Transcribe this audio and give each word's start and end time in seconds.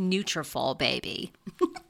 "Nutrafol, 0.00 0.76
baby." 0.78 1.32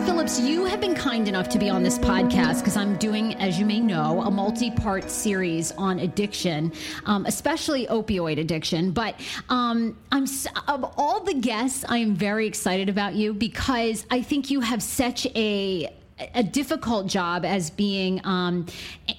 Philips, 0.00 0.40
you 0.40 0.64
have 0.64 0.80
been 0.80 0.94
kind 0.94 1.28
enough 1.28 1.50
to 1.50 1.58
be 1.58 1.68
on 1.68 1.82
this 1.82 1.98
podcast 1.98 2.60
because 2.60 2.76
I'm 2.76 2.96
doing, 2.96 3.34
as 3.34 3.58
you 3.58 3.66
may 3.66 3.78
know, 3.78 4.22
a 4.22 4.30
multi 4.30 4.70
part 4.70 5.10
series 5.10 5.70
on 5.72 5.98
addiction, 5.98 6.72
um, 7.04 7.26
especially 7.26 7.86
opioid 7.88 8.40
addiction. 8.40 8.92
But 8.92 9.16
um, 9.50 9.98
I'm 10.10 10.24
of 10.68 10.94
all 10.96 11.20
the 11.20 11.34
guests, 11.34 11.84
I 11.88 11.98
am 11.98 12.14
very 12.14 12.46
excited 12.46 12.88
about 12.88 13.14
you 13.14 13.34
because 13.34 14.06
I 14.10 14.22
think 14.22 14.50
you 14.50 14.60
have 14.60 14.82
such 14.82 15.26
a 15.36 15.92
a 16.34 16.42
difficult 16.42 17.06
job 17.06 17.44
as 17.44 17.70
being 17.70 18.20
um, 18.24 18.66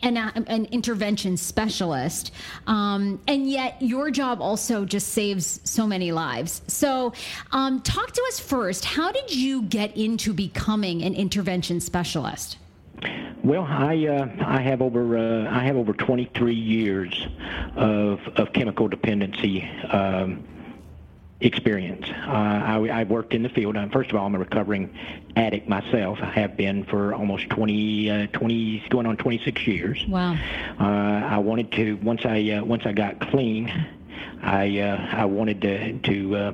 an, 0.01 0.17
an, 0.17 0.65
intervention 0.71 1.37
specialist, 1.37 2.31
um, 2.67 3.19
and 3.27 3.49
yet 3.49 3.81
your 3.81 4.11
job 4.11 4.41
also 4.41 4.85
just 4.85 5.09
saves 5.09 5.59
so 5.63 5.87
many 5.87 6.11
lives. 6.11 6.61
So, 6.67 7.13
um, 7.51 7.81
talk 7.81 8.11
to 8.11 8.23
us 8.27 8.39
first. 8.39 8.85
How 8.85 9.11
did 9.11 9.33
you 9.35 9.63
get 9.63 9.95
into 9.97 10.33
becoming 10.33 11.03
an 11.03 11.13
intervention 11.13 11.79
specialist? 11.79 12.57
Well, 13.43 13.63
I 13.63 14.07
uh, 14.07 14.27
I 14.45 14.61
have 14.61 14.81
over 14.81 15.17
uh, 15.17 15.51
I 15.53 15.63
have 15.63 15.75
over 15.75 15.93
23 15.93 16.55
years 16.55 17.27
of 17.75 18.19
of 18.37 18.53
chemical 18.53 18.87
dependency. 18.87 19.63
Um, 19.89 20.45
experience. 21.43 22.05
Uh, 22.09 22.31
I, 22.31 23.01
I 23.01 23.03
worked 23.03 23.33
in 23.33 23.43
the 23.43 23.49
field. 23.49 23.77
First 23.91 24.09
of 24.09 24.15
all, 24.15 24.25
I'm 24.25 24.35
a 24.35 24.39
recovering 24.39 24.95
addict 25.35 25.67
myself. 25.67 26.19
I 26.21 26.31
have 26.31 26.55
been 26.55 26.85
for 26.85 27.13
almost 27.13 27.49
20, 27.49 28.09
uh, 28.09 28.27
20 28.27 28.83
going 28.89 29.05
on 29.05 29.17
26 29.17 29.67
years. 29.67 30.05
Wow. 30.07 30.37
Uh, 30.79 30.83
I 30.83 31.37
wanted 31.37 31.71
to 31.73 31.95
once 31.97 32.25
I 32.25 32.51
uh, 32.51 32.63
once 32.63 32.85
I 32.85 32.93
got 32.93 33.19
clean, 33.19 33.71
I 34.41 34.79
uh, 34.79 35.07
I 35.11 35.25
wanted 35.25 35.61
to 35.61 35.99
to 35.99 36.35
uh, 36.35 36.53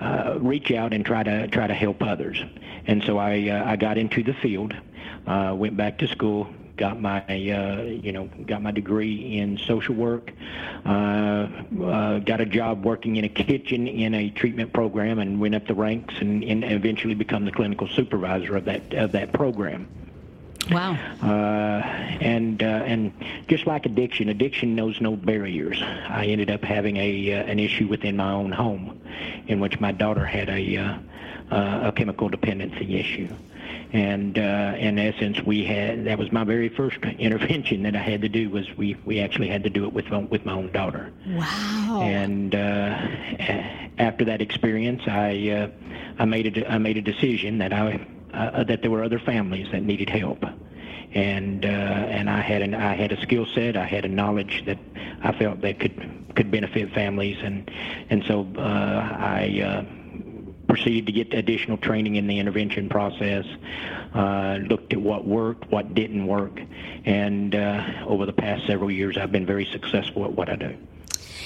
uh, 0.00 0.38
reach 0.40 0.70
out 0.70 0.92
and 0.92 1.04
try 1.04 1.22
to 1.22 1.48
try 1.48 1.66
to 1.66 1.74
help 1.74 2.02
others. 2.02 2.42
And 2.86 3.02
so 3.04 3.18
I 3.18 3.48
uh, 3.48 3.70
I 3.70 3.76
got 3.76 3.98
into 3.98 4.22
the 4.22 4.34
field, 4.34 4.74
uh, 5.26 5.54
went 5.56 5.76
back 5.76 5.98
to 5.98 6.08
school, 6.08 6.48
got 6.76 7.00
my 7.00 7.20
uh, 7.20 7.82
you 7.82 8.12
know 8.12 8.28
got 8.46 8.62
my 8.62 8.70
degree 8.70 9.38
in 9.38 9.58
social 9.58 9.94
work, 9.94 10.32
uh, 10.84 10.88
uh, 10.88 12.18
got 12.20 12.40
a 12.40 12.46
job 12.46 12.84
working 12.84 13.16
in 13.16 13.24
a 13.24 13.28
kitchen 13.28 13.86
in 13.86 14.14
a 14.14 14.30
treatment 14.30 14.72
program, 14.72 15.18
and 15.18 15.40
went 15.40 15.54
up 15.54 15.66
the 15.66 15.74
ranks 15.74 16.14
and, 16.20 16.42
and 16.44 16.64
eventually 16.64 17.14
become 17.14 17.44
the 17.44 17.52
clinical 17.52 17.88
supervisor 17.88 18.56
of 18.56 18.64
that 18.64 18.92
of 18.94 19.12
that 19.12 19.32
program. 19.32 19.88
Wow. 20.70 20.92
Uh, 21.22 21.82
and 22.20 22.62
uh, 22.62 22.66
and 22.66 23.12
just 23.48 23.66
like 23.66 23.86
addiction, 23.86 24.28
addiction 24.28 24.74
knows 24.74 25.00
no 25.00 25.16
barriers. 25.16 25.82
I 25.82 26.26
ended 26.26 26.50
up 26.50 26.62
having 26.62 26.96
a 26.96 27.32
uh, 27.32 27.44
an 27.44 27.58
issue 27.58 27.88
within 27.88 28.16
my 28.16 28.32
own 28.32 28.52
home, 28.52 29.00
in 29.48 29.60
which 29.60 29.80
my 29.80 29.92
daughter 29.92 30.24
had 30.24 30.48
a 30.48 30.76
uh, 30.76 30.98
uh, 31.50 31.88
a 31.88 31.92
chemical 31.92 32.28
dependency 32.28 32.98
issue 32.98 33.28
and 33.92 34.38
uh, 34.38 34.74
in 34.78 34.98
essence, 34.98 35.40
we 35.42 35.64
had 35.64 36.06
that 36.06 36.18
was 36.18 36.32
my 36.32 36.44
very 36.44 36.68
first 36.68 36.98
intervention 37.18 37.82
that 37.82 37.94
I 37.94 38.00
had 38.00 38.22
to 38.22 38.28
do 38.28 38.50
was 38.50 38.66
we 38.76 38.96
we 39.04 39.20
actually 39.20 39.48
had 39.48 39.64
to 39.64 39.70
do 39.70 39.84
it 39.84 39.92
with 39.92 40.10
with 40.10 40.44
my 40.44 40.52
own 40.52 40.72
daughter. 40.72 41.12
Wow. 41.26 42.00
And 42.02 42.54
uh, 42.54 43.08
after 43.98 44.24
that 44.24 44.40
experience, 44.40 45.02
I 45.06 45.48
uh, 45.50 45.68
I 46.18 46.24
made 46.24 46.58
a 46.58 46.72
I 46.72 46.78
made 46.78 46.96
a 46.96 47.02
decision 47.02 47.58
that 47.58 47.72
I 47.72 48.06
uh, 48.32 48.64
that 48.64 48.82
there 48.82 48.90
were 48.90 49.04
other 49.04 49.18
families 49.18 49.68
that 49.72 49.82
needed 49.82 50.08
help 50.08 50.44
and 51.14 51.64
uh, 51.64 51.68
and 51.68 52.30
I 52.30 52.40
had 52.40 52.62
an 52.62 52.74
I 52.74 52.94
had 52.94 53.12
a 53.12 53.20
skill 53.20 53.46
set, 53.54 53.76
I 53.76 53.84
had 53.84 54.04
a 54.04 54.08
knowledge 54.08 54.64
that 54.66 54.78
I 55.22 55.32
felt 55.32 55.60
that 55.60 55.78
could 55.78 56.34
could 56.34 56.50
benefit 56.50 56.92
families, 56.92 57.36
and 57.42 57.70
and 58.10 58.24
so 58.24 58.46
uh, 58.56 58.60
I. 58.60 59.60
Uh, 59.64 59.98
proceeded 60.72 61.04
to 61.04 61.12
get 61.12 61.34
additional 61.34 61.76
training 61.76 62.16
in 62.16 62.26
the 62.26 62.38
intervention 62.38 62.88
process, 62.88 63.44
uh, 64.14 64.58
looked 64.70 64.90
at 64.94 64.98
what 64.98 65.26
worked, 65.26 65.70
what 65.70 65.94
didn't 65.94 66.26
work, 66.26 66.58
and 67.04 67.54
uh, 67.54 68.04
over 68.06 68.24
the 68.24 68.32
past 68.32 68.66
several 68.66 68.90
years, 68.90 69.18
I've 69.18 69.30
been 69.30 69.44
very 69.44 69.66
successful 69.66 70.24
at 70.24 70.32
what 70.32 70.48
I 70.48 70.56
do. 70.56 70.74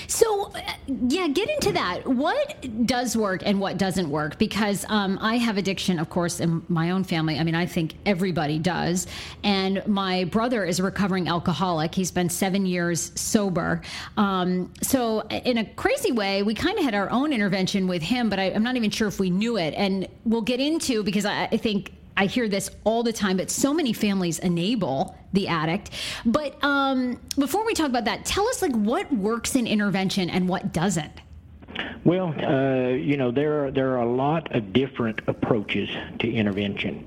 So, 0.08 0.52
uh, 0.54 0.60
yeah, 0.86 1.28
get 1.28 1.48
into 1.48 1.72
that. 1.72 2.06
What 2.06 2.86
does 2.86 3.16
work 3.16 3.42
and 3.44 3.60
what 3.60 3.78
doesn't 3.78 4.08
work? 4.08 4.38
Because 4.38 4.84
um, 4.88 5.18
I 5.20 5.36
have 5.36 5.56
addiction, 5.56 5.98
of 5.98 6.10
course, 6.10 6.40
in 6.40 6.62
my 6.68 6.90
own 6.90 7.04
family. 7.04 7.38
I 7.38 7.44
mean, 7.44 7.54
I 7.54 7.66
think 7.66 7.94
everybody 8.04 8.58
does. 8.58 9.06
And 9.42 9.86
my 9.86 10.24
brother 10.24 10.64
is 10.64 10.78
a 10.78 10.82
recovering 10.82 11.28
alcoholic. 11.28 11.94
He's 11.94 12.10
been 12.10 12.28
seven 12.28 12.66
years 12.66 13.12
sober. 13.18 13.82
Um, 14.16 14.72
so, 14.82 15.20
in 15.28 15.58
a 15.58 15.64
crazy 15.64 16.12
way, 16.12 16.42
we 16.42 16.54
kind 16.54 16.78
of 16.78 16.84
had 16.84 16.94
our 16.94 17.10
own 17.10 17.32
intervention 17.32 17.86
with 17.86 18.02
him, 18.02 18.28
but 18.28 18.38
I, 18.38 18.44
am 18.50 18.62
not 18.62 18.76
even 18.76 18.90
sure 18.90 19.08
if 19.08 19.18
we 19.18 19.30
knew 19.30 19.56
it. 19.56 19.74
And 19.74 20.08
we'll 20.24 20.42
get 20.42 20.60
into 20.60 21.02
because 21.02 21.24
I, 21.24 21.48
I 21.52 21.56
think 21.56 21.92
I 22.16 22.26
hear 22.26 22.48
this 22.48 22.70
all 22.84 23.02
the 23.02 23.12
time, 23.12 23.36
but 23.36 23.50
so 23.50 23.74
many 23.74 23.92
families 23.92 24.38
enable 24.38 25.16
the 25.32 25.48
addict. 25.48 25.90
But 26.24 26.62
um, 26.64 27.20
before 27.38 27.64
we 27.66 27.74
talk 27.74 27.88
about 27.88 28.06
that, 28.06 28.24
tell 28.24 28.48
us 28.48 28.62
like 28.62 28.74
what 28.74 29.12
works 29.12 29.54
in 29.54 29.66
intervention 29.66 30.30
and 30.30 30.48
what 30.48 30.72
doesn't. 30.72 31.12
Well, 32.04 32.34
uh, 32.38 32.90
you 32.90 33.16
know 33.16 33.30
there 33.30 33.66
are 33.66 33.70
there 33.70 33.90
are 33.90 34.00
a 34.00 34.06
lot 34.06 34.54
of 34.54 34.72
different 34.72 35.20
approaches 35.26 35.90
to 36.20 36.32
intervention. 36.32 37.04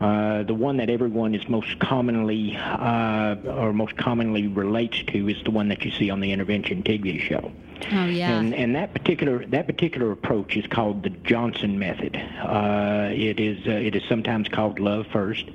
Uh, 0.00 0.42
the 0.42 0.54
one 0.54 0.76
that 0.76 0.90
everyone 0.90 1.34
is 1.34 1.48
most 1.48 1.78
commonly 1.78 2.56
uh, 2.56 3.36
or 3.46 3.72
most 3.72 3.96
commonly 3.96 4.48
relates 4.48 5.02
to 5.04 5.28
is 5.28 5.42
the 5.44 5.50
one 5.50 5.68
that 5.68 5.84
you 5.84 5.90
see 5.90 6.10
on 6.10 6.20
the 6.20 6.32
intervention 6.32 6.82
TV 6.82 7.20
show. 7.20 7.50
Oh 7.90 8.06
yeah. 8.06 8.38
And 8.38 8.54
and 8.54 8.76
that 8.76 8.92
particular 8.94 9.44
that 9.46 9.66
particular 9.66 10.12
approach 10.12 10.56
is 10.56 10.66
called 10.66 11.02
the 11.02 11.10
Johnson 11.10 11.78
method. 11.78 12.16
Uh, 12.16 13.08
it 13.12 13.40
is 13.40 13.66
uh, 13.66 13.70
it 13.70 13.96
is 13.96 14.02
sometimes 14.08 14.48
called 14.48 14.78
Love 14.78 15.06
First, 15.12 15.46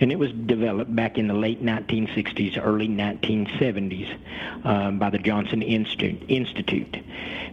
and 0.00 0.12
it 0.12 0.18
was 0.18 0.32
developed 0.32 0.94
back 0.94 1.18
in 1.18 1.26
the 1.28 1.34
late 1.34 1.62
1960s, 1.64 2.58
early 2.62 2.88
1970s 2.88 4.18
um, 4.64 4.98
by 4.98 5.10
the 5.10 5.18
Johnson 5.18 5.62
Institute. 5.62 6.96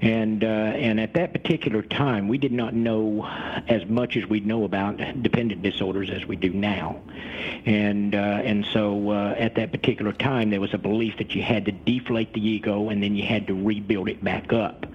And 0.01 0.43
uh, 0.43 0.47
and 0.47 0.99
at 0.99 1.13
that 1.13 1.33
particular 1.33 1.81
time, 1.81 2.27
we 2.27 2.37
did 2.37 2.51
not 2.51 2.73
know 2.73 3.25
as 3.67 3.85
much 3.85 4.15
as 4.17 4.25
we 4.27 4.39
know 4.39 4.63
about 4.63 4.97
dependent 5.23 5.63
disorders 5.63 6.09
as 6.09 6.25
we 6.25 6.35
do 6.35 6.51
now. 6.51 7.01
And 7.65 8.13
uh, 8.13 8.17
and 8.17 8.65
so 8.65 9.11
uh, 9.11 9.35
at 9.37 9.55
that 9.55 9.71
particular 9.71 10.13
time, 10.13 10.49
there 10.51 10.61
was 10.61 10.73
a 10.73 10.77
belief 10.77 11.17
that 11.17 11.33
you 11.33 11.41
had 11.41 11.65
to 11.65 11.71
deflate 11.71 12.33
the 12.33 12.45
ego 12.45 12.89
and 12.89 13.01
then 13.01 13.15
you 13.15 13.25
had 13.25 13.47
to 13.47 13.53
rebuild 13.53 14.09
it 14.09 14.16
back 14.23 14.53
up. 14.53 14.85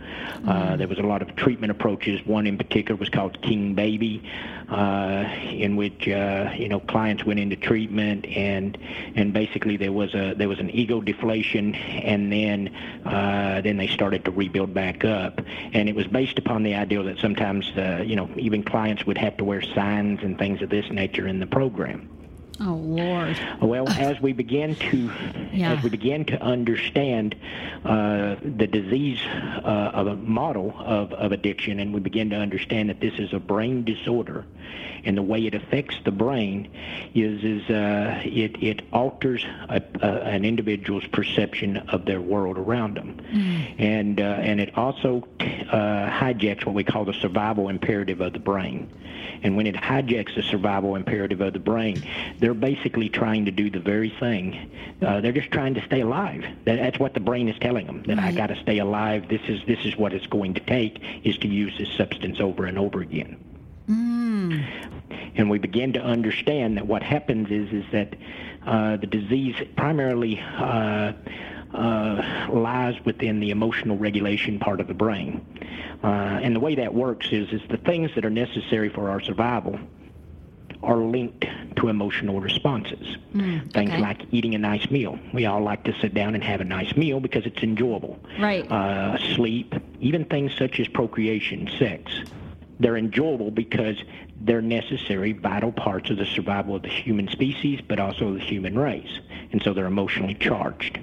Uh, 0.47 0.77
there 0.77 0.89
was 0.89 0.99
a 0.99 1.03
lot 1.03 1.23
of 1.23 1.35
treatment 1.37 1.71
approaches. 1.71 2.25
One 2.27 2.47
in 2.47 2.59
particular 2.59 2.99
was 2.99 3.09
called 3.09 3.41
King 3.43 3.75
Baby, 3.75 4.29
uh, 4.69 5.25
in 5.51 5.77
which 5.77 6.09
uh, 6.09 6.53
you 6.57 6.69
know 6.69 6.81
clients 6.81 7.25
went 7.25 7.39
into 7.39 7.57
treatment 7.57 8.27
and 8.27 8.77
and 9.15 9.33
basically 9.33 9.77
there 9.77 9.93
was 9.93 10.15
a 10.15 10.35
there 10.35 10.49
was 10.49 10.59
an 10.59 10.71
ego 10.71 11.01
deflation 11.01 11.75
and 11.75 12.33
then 12.33 12.75
uh, 13.05 13.61
then 13.61 13.77
they 13.77 13.87
started 13.87 14.25
to 14.25 14.31
rebuild 14.31 14.75
back 14.75 15.05
up. 15.05 15.41
And 15.73 15.89
it 15.89 15.95
was 15.95 16.07
based 16.07 16.39
upon 16.39 16.63
the 16.63 16.75
idea 16.75 17.03
that 17.03 17.19
sometimes 17.19 17.71
uh, 17.77 18.03
you 18.05 18.17
know 18.17 18.29
even 18.37 18.63
clients 18.63 19.07
would 19.07 19.19
have 19.19 19.37
to 19.39 19.45
wear 19.45 19.63
signs 19.63 20.21
and 20.23 20.39
things 20.39 20.63
of 20.63 20.71
this 20.71 20.91
nature 20.91 21.27
in 21.27 21.41
the 21.41 21.47
program. 21.47 22.09
Oh 22.61 22.75
Lord. 22.75 23.39
Well, 23.61 23.89
as 23.89 24.21
we 24.21 24.33
begin 24.33 24.75
to 24.77 25.11
yeah. 25.53 25.73
as 25.73 25.83
we 25.83 25.91
begin 25.91 26.25
to 26.27 26.41
understand 26.41 27.35
uh, 27.85 28.37
the 28.43 28.67
disease 28.67 29.21
uh, 29.25 29.91
of 29.95 30.07
a 30.07 30.17
model 30.17 30.75
of, 30.79 31.13
of 31.13 31.33
addiction, 31.33 31.81
and 31.81 31.95
we 31.95 32.01
begin 32.01 32.31
to 32.31 32.37
understand 32.37 32.91
that 32.91 33.01
this 33.01 33.15
is 33.19 33.33
a 33.33 33.39
brain 33.39 33.85
disorder, 33.85 34.45
and 35.05 35.17
the 35.17 35.23
way 35.23 35.47
it 35.47 35.55
affects 35.55 35.97
the 36.05 36.13
brain 36.13 36.71
is 37.15 37.43
is 37.43 37.71
uh, 37.71 38.21
it 38.25 38.63
it 38.63 38.83
alters 38.93 39.45
a, 39.69 39.83
a, 40.01 40.07
an 40.07 40.45
individual's 40.45 41.07
perception 41.07 41.79
of 41.79 42.05
their 42.05 42.21
world 42.21 42.59
around 42.59 42.97
them, 42.97 43.17
mm. 43.33 43.75
and 43.79 44.21
uh, 44.21 44.25
and 44.25 44.61
it 44.61 44.77
also 44.77 45.27
uh, 45.41 46.11
hijacks 46.11 46.67
what 46.67 46.75
we 46.75 46.85
call 46.85 47.05
the 47.05 47.15
survival 47.15 47.69
imperative 47.69 48.21
of 48.21 48.35
the 48.35 48.39
brain. 48.39 48.91
And 49.43 49.57
when 49.57 49.67
it 49.67 49.75
hijacks 49.75 50.35
the 50.35 50.43
survival 50.43 50.95
imperative 50.95 51.41
of 51.41 51.53
the 51.53 51.59
brain, 51.59 52.03
they're 52.39 52.55
basically 52.55 53.09
trying 53.09 53.45
to 53.47 53.51
do 53.51 53.71
the 53.71 53.81
very 53.81 54.11
thing. 54.11 54.71
Uh, 55.01 55.21
they're 55.21 55.33
just 55.33 55.51
trying 55.51 55.75
to 55.75 55.85
stay 55.85 56.01
alive. 56.01 56.45
That, 56.65 56.77
that's 56.77 56.99
what 56.99 57.15
the 57.15 57.21
brain 57.21 57.49
is 57.49 57.59
telling 57.59 57.87
them. 57.87 58.03
That 58.05 58.19
right. 58.19 58.33
I 58.33 58.33
got 58.33 58.49
to 58.49 58.57
stay 58.63 58.79
alive. 58.79 59.29
This 59.29 59.43
is 59.49 59.61
this 59.67 59.85
is 59.85 59.97
what 59.97 60.13
it's 60.13 60.27
going 60.27 60.55
to 60.55 60.61
take 60.61 61.01
is 61.25 61.37
to 61.39 61.49
use 61.49 61.77
this 61.79 61.91
substance 61.97 62.41
over 62.41 62.67
and 62.67 62.79
over 62.79 63.01
again. 63.01 63.37
Mm. 63.89 64.65
And 65.35 65.51
we 65.51 65.59
begin 65.59 65.93
to 65.95 66.01
understand 66.01 66.77
that 66.77 66.87
what 66.87 67.03
happens 67.03 67.51
is 67.51 67.73
is 67.73 67.85
that 67.93 68.15
uh, 68.67 68.97
the 68.97 69.07
disease 69.07 69.57
primarily 69.77 70.41
uh, 70.41 71.13
uh, 71.75 72.49
lies 72.53 72.95
within 73.05 73.41
the 73.41 73.51
emotional 73.51 73.97
regulation 73.97 74.59
part 74.59 74.81
of 74.81 74.89
the 74.89 74.95
brain. 74.95 75.45
Uh, 76.03 76.07
and 76.07 76.55
the 76.55 76.61
way 76.61 76.75
that 76.75 76.95
works 76.95 77.29
is, 77.31 77.49
is 77.53 77.61
the 77.69 77.77
things 77.77 78.11
that 78.15 78.25
are 78.25 78.31
necessary 78.31 78.89
for 78.89 79.09
our 79.11 79.21
survival 79.21 79.79
are 80.83 80.97
linked 80.97 81.47
to 81.77 81.89
emotional 81.89 82.41
responses. 82.41 83.17
Mm, 83.35 83.73
Things 83.73 83.91
okay. 83.91 84.01
like 84.01 84.23
eating 84.33 84.55
a 84.55 84.59
nice 84.59 84.91
meal. 84.91 85.19
We 85.33 85.47
all 85.47 85.63
like 85.63 85.85
to 85.85 85.95
sit 86.01 86.13
down 86.13 86.35
and 86.35 86.43
have 86.43 86.61
a 86.61 86.65
nice 86.65 86.97
meal 86.97 87.21
because 87.21 87.47
it's 87.47 87.63
enjoyable. 87.63 88.19
Right. 88.39 88.71
Uh, 88.71 89.17
sleep, 89.35 89.75
even 90.01 90.25
things 90.25 90.53
such 90.57 90.81
as 90.81 90.89
procreation, 90.89 91.71
sex. 91.79 92.13
They're 92.81 92.97
enjoyable 92.97 93.51
because 93.51 93.97
they're 94.41 94.63
necessary, 94.63 95.33
vital 95.33 95.73
parts 95.73 96.11
of 96.11 96.17
the 96.17 96.27
survival 96.27 96.77
of 96.77 96.83
the 96.83 96.89
human 96.89 97.29
species, 97.29 97.81
but 97.87 98.01
also 98.01 98.35
the 98.35 98.41
human 98.41 98.79
race. 98.79 99.21
And 99.53 99.63
so 99.63 99.73
they're 99.73 99.87
emotionally 99.87 100.35
charged. 100.35 100.99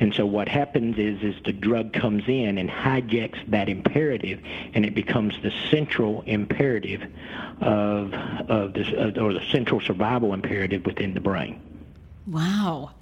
And 0.00 0.14
so 0.14 0.26
what 0.26 0.48
happens 0.48 0.98
is 0.98 1.22
is 1.22 1.36
the 1.44 1.52
drug 1.52 1.92
comes 1.92 2.24
in 2.26 2.58
and 2.58 2.68
hijacks 2.68 3.38
that 3.50 3.68
imperative, 3.68 4.40
and 4.74 4.84
it 4.84 4.94
becomes 4.94 5.34
the 5.42 5.52
central 5.70 6.22
imperative 6.26 7.02
of 7.60 8.12
of 8.14 8.72
this 8.74 8.88
uh, 8.88 9.20
or 9.20 9.32
the 9.32 9.44
central 9.50 9.80
survival 9.80 10.34
imperative 10.34 10.86
within 10.86 11.14
the 11.14 11.20
brain. 11.20 11.60
Wow. 12.26 12.92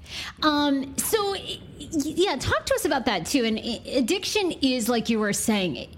Um, 0.42 0.96
so, 0.96 1.34
yeah, 1.78 2.36
talk 2.36 2.64
to 2.66 2.74
us 2.74 2.86
about 2.86 3.04
that 3.04 3.26
too. 3.26 3.44
And 3.44 3.58
addiction 3.58 4.52
is, 4.62 4.88
like 4.88 5.10
you 5.10 5.18
were 5.18 5.34
saying, 5.34 5.88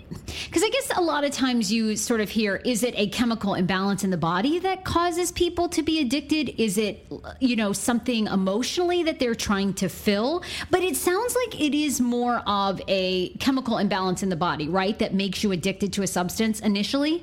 because 0.46 0.62
I 0.62 0.70
guess 0.70 0.90
a 0.96 1.00
lot 1.00 1.22
of 1.22 1.30
times 1.30 1.72
you 1.72 1.94
sort 1.96 2.20
of 2.20 2.28
hear, 2.28 2.56
is 2.56 2.82
it 2.82 2.94
a 2.96 3.08
chemical 3.10 3.54
imbalance 3.54 4.02
in 4.02 4.10
the 4.10 4.16
body 4.16 4.58
that 4.60 4.84
causes 4.84 5.30
people 5.30 5.68
to 5.68 5.82
be 5.82 6.00
addicted? 6.00 6.60
Is 6.60 6.78
it, 6.78 7.06
you 7.38 7.54
know, 7.54 7.72
something 7.72 8.26
emotionally 8.26 9.04
that 9.04 9.20
they're 9.20 9.36
trying 9.36 9.74
to 9.74 9.88
fill? 9.88 10.42
But 10.70 10.82
it 10.82 10.96
sounds 10.96 11.36
like 11.36 11.60
it 11.60 11.74
is 11.76 12.00
more 12.00 12.42
of 12.46 12.80
a 12.88 13.30
chemical 13.34 13.78
imbalance 13.78 14.24
in 14.24 14.30
the 14.30 14.36
body, 14.36 14.68
right? 14.68 14.98
That 14.98 15.14
makes 15.14 15.44
you 15.44 15.52
addicted 15.52 15.92
to 15.94 16.02
a 16.02 16.08
substance 16.08 16.58
initially? 16.58 17.22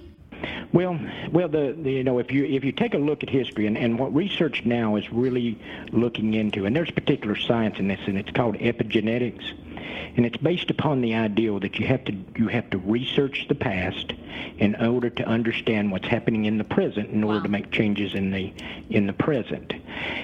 Well, 0.71 0.99
well, 1.31 1.47
the, 1.47 1.75
the, 1.77 1.91
you 1.91 2.03
know 2.03 2.19
if 2.19 2.31
you 2.31 2.45
if 2.45 2.63
you 2.63 2.71
take 2.71 2.93
a 2.93 2.99
look 2.99 3.23
at 3.23 3.29
history 3.29 3.65
and, 3.65 3.77
and 3.77 3.97
what 3.97 4.13
research 4.13 4.65
now 4.65 4.97
is 4.97 5.11
really 5.11 5.57
looking 5.91 6.35
into, 6.35 6.65
and 6.65 6.75
there's 6.75 6.91
particular 6.91 7.35
science 7.35 7.79
in 7.79 7.88
this, 7.88 7.99
and 8.05 8.17
it's 8.17 8.29
called 8.31 8.55
epigenetics, 8.55 9.43
and 10.15 10.27
it's 10.27 10.38
based 10.38 10.69
upon 10.69 11.01
the 11.01 11.15
ideal 11.15 11.59
that 11.61 11.79
you 11.79 11.88
have 11.88 12.03
to 12.05 12.15
you 12.38 12.49
have 12.49 12.69
to 12.69 12.77
research 12.77 13.47
the 13.49 13.55
past 13.55 14.13
in 14.59 14.75
order 14.75 15.09
to 15.09 15.25
understand 15.25 15.91
what's 15.91 16.07
happening 16.07 16.45
in 16.45 16.59
the 16.59 16.63
present 16.63 17.09
in 17.09 17.23
order 17.23 17.39
wow. 17.39 17.43
to 17.43 17.49
make 17.49 17.71
changes 17.71 18.13
in 18.13 18.29
the 18.29 18.53
in 18.91 19.07
the 19.07 19.13
present. 19.13 19.73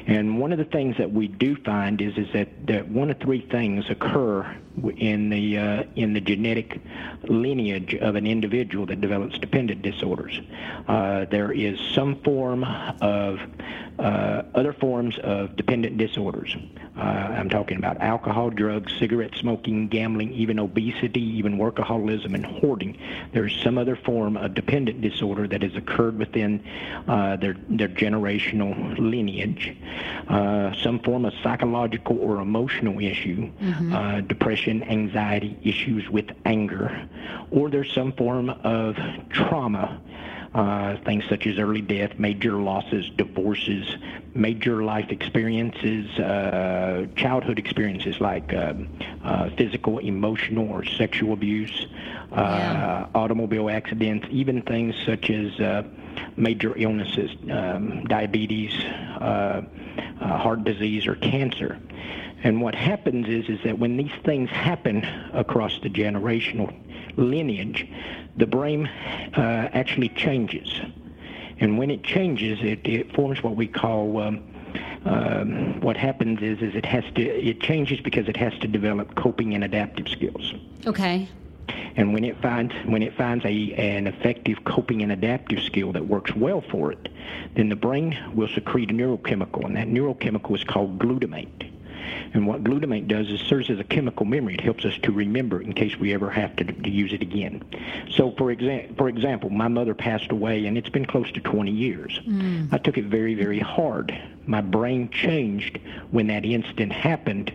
And 0.06 0.40
one 0.40 0.52
of 0.52 0.60
the 0.60 0.66
things 0.66 0.98
that 0.98 1.12
we 1.12 1.28
do 1.28 1.56
find 1.56 2.00
is 2.02 2.18
is 2.18 2.28
that, 2.34 2.68
that 2.68 2.88
one 2.88 3.10
of 3.10 3.20
three 3.20 3.42
things 3.42 3.90
occur 3.90 4.56
in 4.98 5.30
the 5.30 5.58
uh, 5.58 5.84
in 5.96 6.14
the 6.14 6.22
genetic 6.22 6.80
lineage 7.24 7.96
of 7.96 8.16
an 8.16 8.28
individual 8.28 8.86
that 8.86 9.02
develops 9.02 9.38
dependent 9.40 9.82
disorders. 9.82 10.40
Uh, 10.88 11.26
there 11.26 11.52
is 11.52 11.80
some 11.94 12.22
form 12.22 12.64
of 13.02 13.40
uh, 14.00 14.44
other 14.54 14.74
forms 14.74 15.18
of 15.20 15.56
dependent 15.56 15.98
disorders. 15.98 16.56
Uh, 16.98 17.02
I'm 17.02 17.50
talking 17.50 17.78
about 17.78 18.02
alcohol, 18.02 18.50
drugs, 18.50 18.94
cigarette 19.00 19.36
smoking, 19.36 19.88
gambling, 19.88 20.34
even 20.34 20.60
obesity, 20.60 21.22
even 21.22 21.58
workaholism 21.58 22.34
and 22.34 22.46
hoarding. 22.46 22.98
There's 23.34 23.56
some 23.64 23.78
other 23.78 23.96
form 23.96 24.38
of 24.38 24.54
dependent 24.54 25.02
disorder 25.02 25.48
that 25.48 25.62
has 25.62 25.76
occurred 25.76 26.18
within 26.18 26.64
uh, 27.08 27.38
their 27.38 27.56
their 27.70 27.90
generational 27.90 28.98
lineage. 28.98 29.76
Uh, 30.28 30.74
some 30.82 31.00
form 31.00 31.26
of 31.26 31.34
psychological 31.44 32.18
or 32.20 32.40
emotional 32.40 33.00
issue, 33.00 33.52
mm-hmm. 33.52 33.94
Uh, 33.96 34.22
depression, 34.66 34.84
anxiety, 34.90 35.58
issues 35.64 36.10
with 36.10 36.26
anger, 36.46 37.08
or 37.52 37.70
there's 37.70 37.92
some 37.94 38.12
form 38.14 38.50
of 38.50 38.98
trauma 39.30 40.02
uh, 40.54 40.96
things 41.04 41.24
such 41.28 41.46
as 41.48 41.60
early 41.60 41.82
death, 41.82 42.18
major 42.18 42.54
losses, 42.54 43.10
divorces, 43.18 43.98
major 44.34 44.84
life 44.86 45.10
experiences, 45.10 46.08
uh, 46.18 47.06
childhood 47.18 47.60
experiences 47.60 48.22
like 48.22 48.54
uh, 48.54 48.74
uh 49.26 49.50
physical, 49.58 50.00
emotional, 50.00 50.70
or 50.70 50.86
sexual 50.86 51.34
abuse, 51.34 51.88
uh, 52.32 52.36
yeah. 52.36 53.08
automobile 53.14 53.70
accidents, 53.70 54.26
even 54.32 54.62
things 54.62 54.96
such 55.06 55.30
as 55.30 55.60
uh, 55.60 55.84
major 56.38 56.74
illnesses, 56.78 57.32
um, 57.52 58.06
diabetes, 58.06 58.74
heart 60.22 60.64
disease, 60.64 61.06
or 61.06 61.16
cancer. 61.16 61.78
And 62.46 62.62
what 62.62 62.76
happens 62.76 63.28
is, 63.28 63.50
is 63.50 63.60
that 63.64 63.80
when 63.80 63.98
these 63.98 64.12
things 64.24 64.52
happen 64.52 65.04
across 65.34 65.80
the 65.82 65.90
generational 65.90 66.72
lineage, 67.18 67.88
the 68.38 68.46
brain 68.46 68.86
uh, 68.86 69.70
actually 69.74 70.10
changes. 70.10 70.80
And 71.60 71.80
when 71.80 71.90
it 71.90 72.04
changes, 72.04 72.60
it, 72.62 72.86
it 72.86 73.16
forms 73.16 73.42
what 73.42 73.56
we 73.56 73.66
call 73.68 74.22
um, 74.22 74.44
um, 75.06 75.82
what 75.82 75.98
happens 75.98 76.42
is 76.44 76.62
is 76.62 76.76
it 76.76 76.86
has 76.86 77.04
to 77.16 77.22
it 77.24 77.62
changes 77.62 78.00
because 78.02 78.28
it 78.28 78.38
has 78.38 78.54
to 78.60 78.68
develop 78.68 79.16
coping 79.16 79.56
and 79.56 79.64
adaptive 79.64 80.08
skills. 80.08 80.54
Okay. 80.86 81.28
And 81.96 82.14
when 82.14 82.24
it 82.24 82.40
finds 82.44 82.76
when 82.86 83.02
it 83.02 83.16
finds 83.16 83.44
a 83.46 83.74
an 83.74 84.06
effective 84.06 84.64
coping 84.66 85.02
and 85.02 85.12
adaptive 85.12 85.64
skill 85.64 85.94
that 85.94 86.08
works 86.08 86.36
well 86.36 86.62
for 86.62 86.92
it, 86.92 87.10
then 87.56 87.70
the 87.70 87.76
brain 87.76 88.16
will 88.36 88.50
secrete 88.50 88.92
a 88.92 88.94
neurochemical, 88.94 89.66
and 89.66 89.76
that 89.78 89.88
neurochemical 89.88 90.54
is 90.54 90.64
called 90.64 91.00
glutamate. 91.00 91.72
And 92.34 92.48
what 92.48 92.64
glutamate 92.64 93.08
does 93.08 93.30
is 93.30 93.40
serves 93.42 93.70
as 93.70 93.80
a 93.80 93.84
chemical 93.84 94.26
memory. 94.26 94.56
It 94.56 94.62
helps 94.62 94.86
us 94.86 94.98
to 95.04 95.12
remember 95.12 95.62
in 95.62 95.74
case 95.74 95.98
we 95.98 96.14
ever 96.14 96.30
have 96.30 96.56
to, 96.58 96.64
to 96.66 96.90
use 96.90 97.14
it 97.14 97.22
again. 97.22 97.64
So, 98.12 98.32
for, 98.32 98.54
exa- 98.54 98.96
for 98.98 99.08
example, 99.08 99.50
my 99.50 99.68
mother 99.68 99.94
passed 99.94 100.32
away, 100.32 100.66
and 100.66 100.78
it's 100.78 100.90
been 100.90 101.06
close 101.06 101.32
to 101.34 101.42
20 101.42 101.72
years. 101.72 102.20
Mm. 102.28 102.74
I 102.74 102.78
took 102.78 102.98
it 102.98 103.06
very, 103.06 103.36
very 103.36 103.60
hard. 103.60 104.18
My 104.48 104.62
brain 104.62 105.10
changed 105.10 105.80
when 106.12 106.28
that 106.28 106.46
incident 106.46 106.92
happened, 106.92 107.52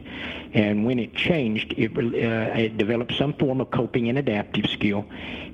and 0.53 0.85
when 0.85 0.99
it 0.99 1.15
changed, 1.15 1.75
it, 1.77 1.97
uh, 1.97 2.59
it 2.59 2.77
developed 2.77 3.15
some 3.15 3.35
form 3.35 3.61
of 3.61 3.71
coping 3.71 4.09
and 4.09 4.19
adaptive 4.19 4.67
skill, 4.67 5.07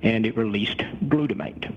and 0.02 0.24
it 0.24 0.36
released 0.36 0.78
glutamate. 0.78 1.76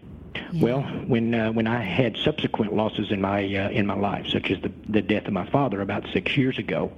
Yeah. 0.52 0.64
Well, 0.64 0.82
when 0.82 1.34
uh, 1.34 1.52
when 1.52 1.68
I 1.68 1.82
had 1.82 2.18
subsequent 2.18 2.74
losses 2.74 3.12
in 3.12 3.22
my 3.22 3.44
uh, 3.44 3.70
in 3.70 3.86
my 3.86 3.96
life, 3.96 4.28
such 4.28 4.52
as 4.52 4.62
the 4.62 4.72
the 4.88 5.02
death 5.02 5.28
of 5.28 5.34
my 5.34 5.50
father 5.50 5.82
about 5.82 6.06
six 6.14 6.36
years 6.38 6.58
ago, 6.58 6.92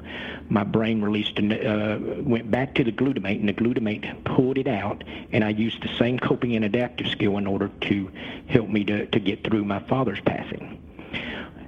my 0.50 0.64
brain 0.64 1.02
released 1.02 1.38
uh, 1.40 1.98
went 2.22 2.50
back 2.50 2.76
to 2.76 2.84
the 2.84 2.92
glutamate, 2.92 3.40
and 3.40 3.50
the 3.50 3.54
glutamate 3.54 4.24
pulled 4.24 4.58
it 4.58 4.68
out, 4.68 5.04
and 5.32 5.44
I 5.44 5.50
used 5.50 5.82
the 5.82 5.96
same 5.98 6.20
coping 6.20 6.56
and 6.56 6.66
adaptive 6.66 7.08
skill 7.08 7.38
in 7.38 7.48
order 7.48 7.70
to 7.82 8.12
help 8.48 8.70
me 8.70 8.84
to 8.86 9.06
to 9.08 9.20
get 9.20 9.44
through 9.44 9.66
my 9.66 9.80
father's 9.80 10.22
passing. 10.22 10.82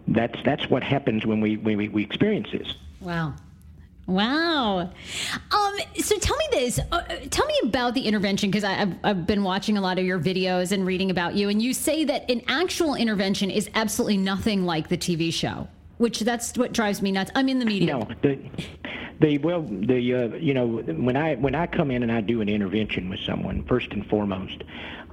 That's 0.07 0.41
that's 0.43 0.69
what 0.69 0.83
happens 0.83 1.25
when 1.25 1.41
we 1.41 1.57
when 1.57 1.77
we, 1.77 1.89
we 1.89 2.03
experience 2.03 2.51
this. 2.51 2.75
Wow. 2.99 3.35
Wow. 4.05 4.79
Um, 5.51 5.77
so 5.97 6.17
tell 6.17 6.35
me 6.35 6.45
this. 6.51 6.79
Uh, 6.91 7.01
tell 7.29 7.45
me 7.45 7.55
about 7.63 7.93
the 7.93 8.01
intervention 8.01 8.51
because 8.51 8.63
I've, 8.63 8.93
I've 9.03 9.25
been 9.25 9.43
watching 9.43 9.77
a 9.77 9.81
lot 9.81 9.97
of 9.97 10.05
your 10.05 10.19
videos 10.19 10.71
and 10.71 10.85
reading 10.85 11.09
about 11.09 11.35
you, 11.35 11.49
and 11.49 11.61
you 11.61 11.73
say 11.73 12.03
that 12.05 12.29
an 12.29 12.41
actual 12.47 12.95
intervention 12.95 13.49
is 13.49 13.69
absolutely 13.75 14.17
nothing 14.17 14.65
like 14.65 14.89
the 14.89 14.97
TV 14.97 15.33
show, 15.33 15.67
which 15.99 16.19
that's 16.19 16.57
what 16.57 16.73
drives 16.73 17.01
me 17.01 17.11
nuts. 17.11 17.31
I'm 17.35 17.47
in 17.47 17.59
the 17.59 17.65
media. 17.65 17.97
No, 17.97 18.07
the, 18.21 18.39
the 19.23 19.37
well, 19.37 19.61
the 19.61 20.13
uh, 20.13 20.27
you 20.35 20.53
know 20.53 20.67
when 20.67 21.15
I 21.15 21.35
when 21.35 21.55
I 21.55 21.65
come 21.65 21.91
in 21.91 22.03
and 22.03 22.11
I 22.11 22.19
do 22.19 22.41
an 22.41 22.49
intervention 22.49 23.09
with 23.09 23.21
someone, 23.21 23.63
first 23.63 23.93
and 23.93 24.05
foremost, 24.05 24.63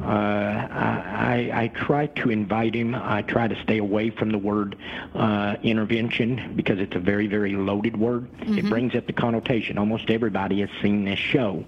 uh, 0.01 0.05
I, 0.05 1.51
I, 1.53 1.63
I 1.63 1.69
try 1.69 2.07
to 2.07 2.31
invite 2.31 2.75
him. 2.75 2.97
I 2.97 3.23
try 3.23 3.47
to 3.47 3.63
stay 3.63 3.79
away 3.79 4.11
from 4.11 4.31
the 4.31 4.39
word 4.39 4.77
uh, 5.15 5.57
intervention 5.63 6.55
because 6.57 6.81
it's 6.81 6.97
a 6.97 6.99
very 6.99 7.29
very 7.29 7.53
loaded 7.53 7.97
word. 7.97 8.29
Mm-hmm. 8.39 8.59
It 8.59 8.69
brings 8.69 8.97
up 8.97 9.07
the 9.07 9.13
connotation. 9.13 9.79
Almost 9.79 10.11
everybody 10.11 10.61
has 10.61 10.71
seen 10.83 11.05
this 11.05 11.19
show 11.19 11.65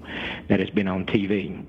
that 0.48 0.58
has 0.58 0.70
been 0.70 0.88
on 0.88 1.06
TV. 1.06 1.64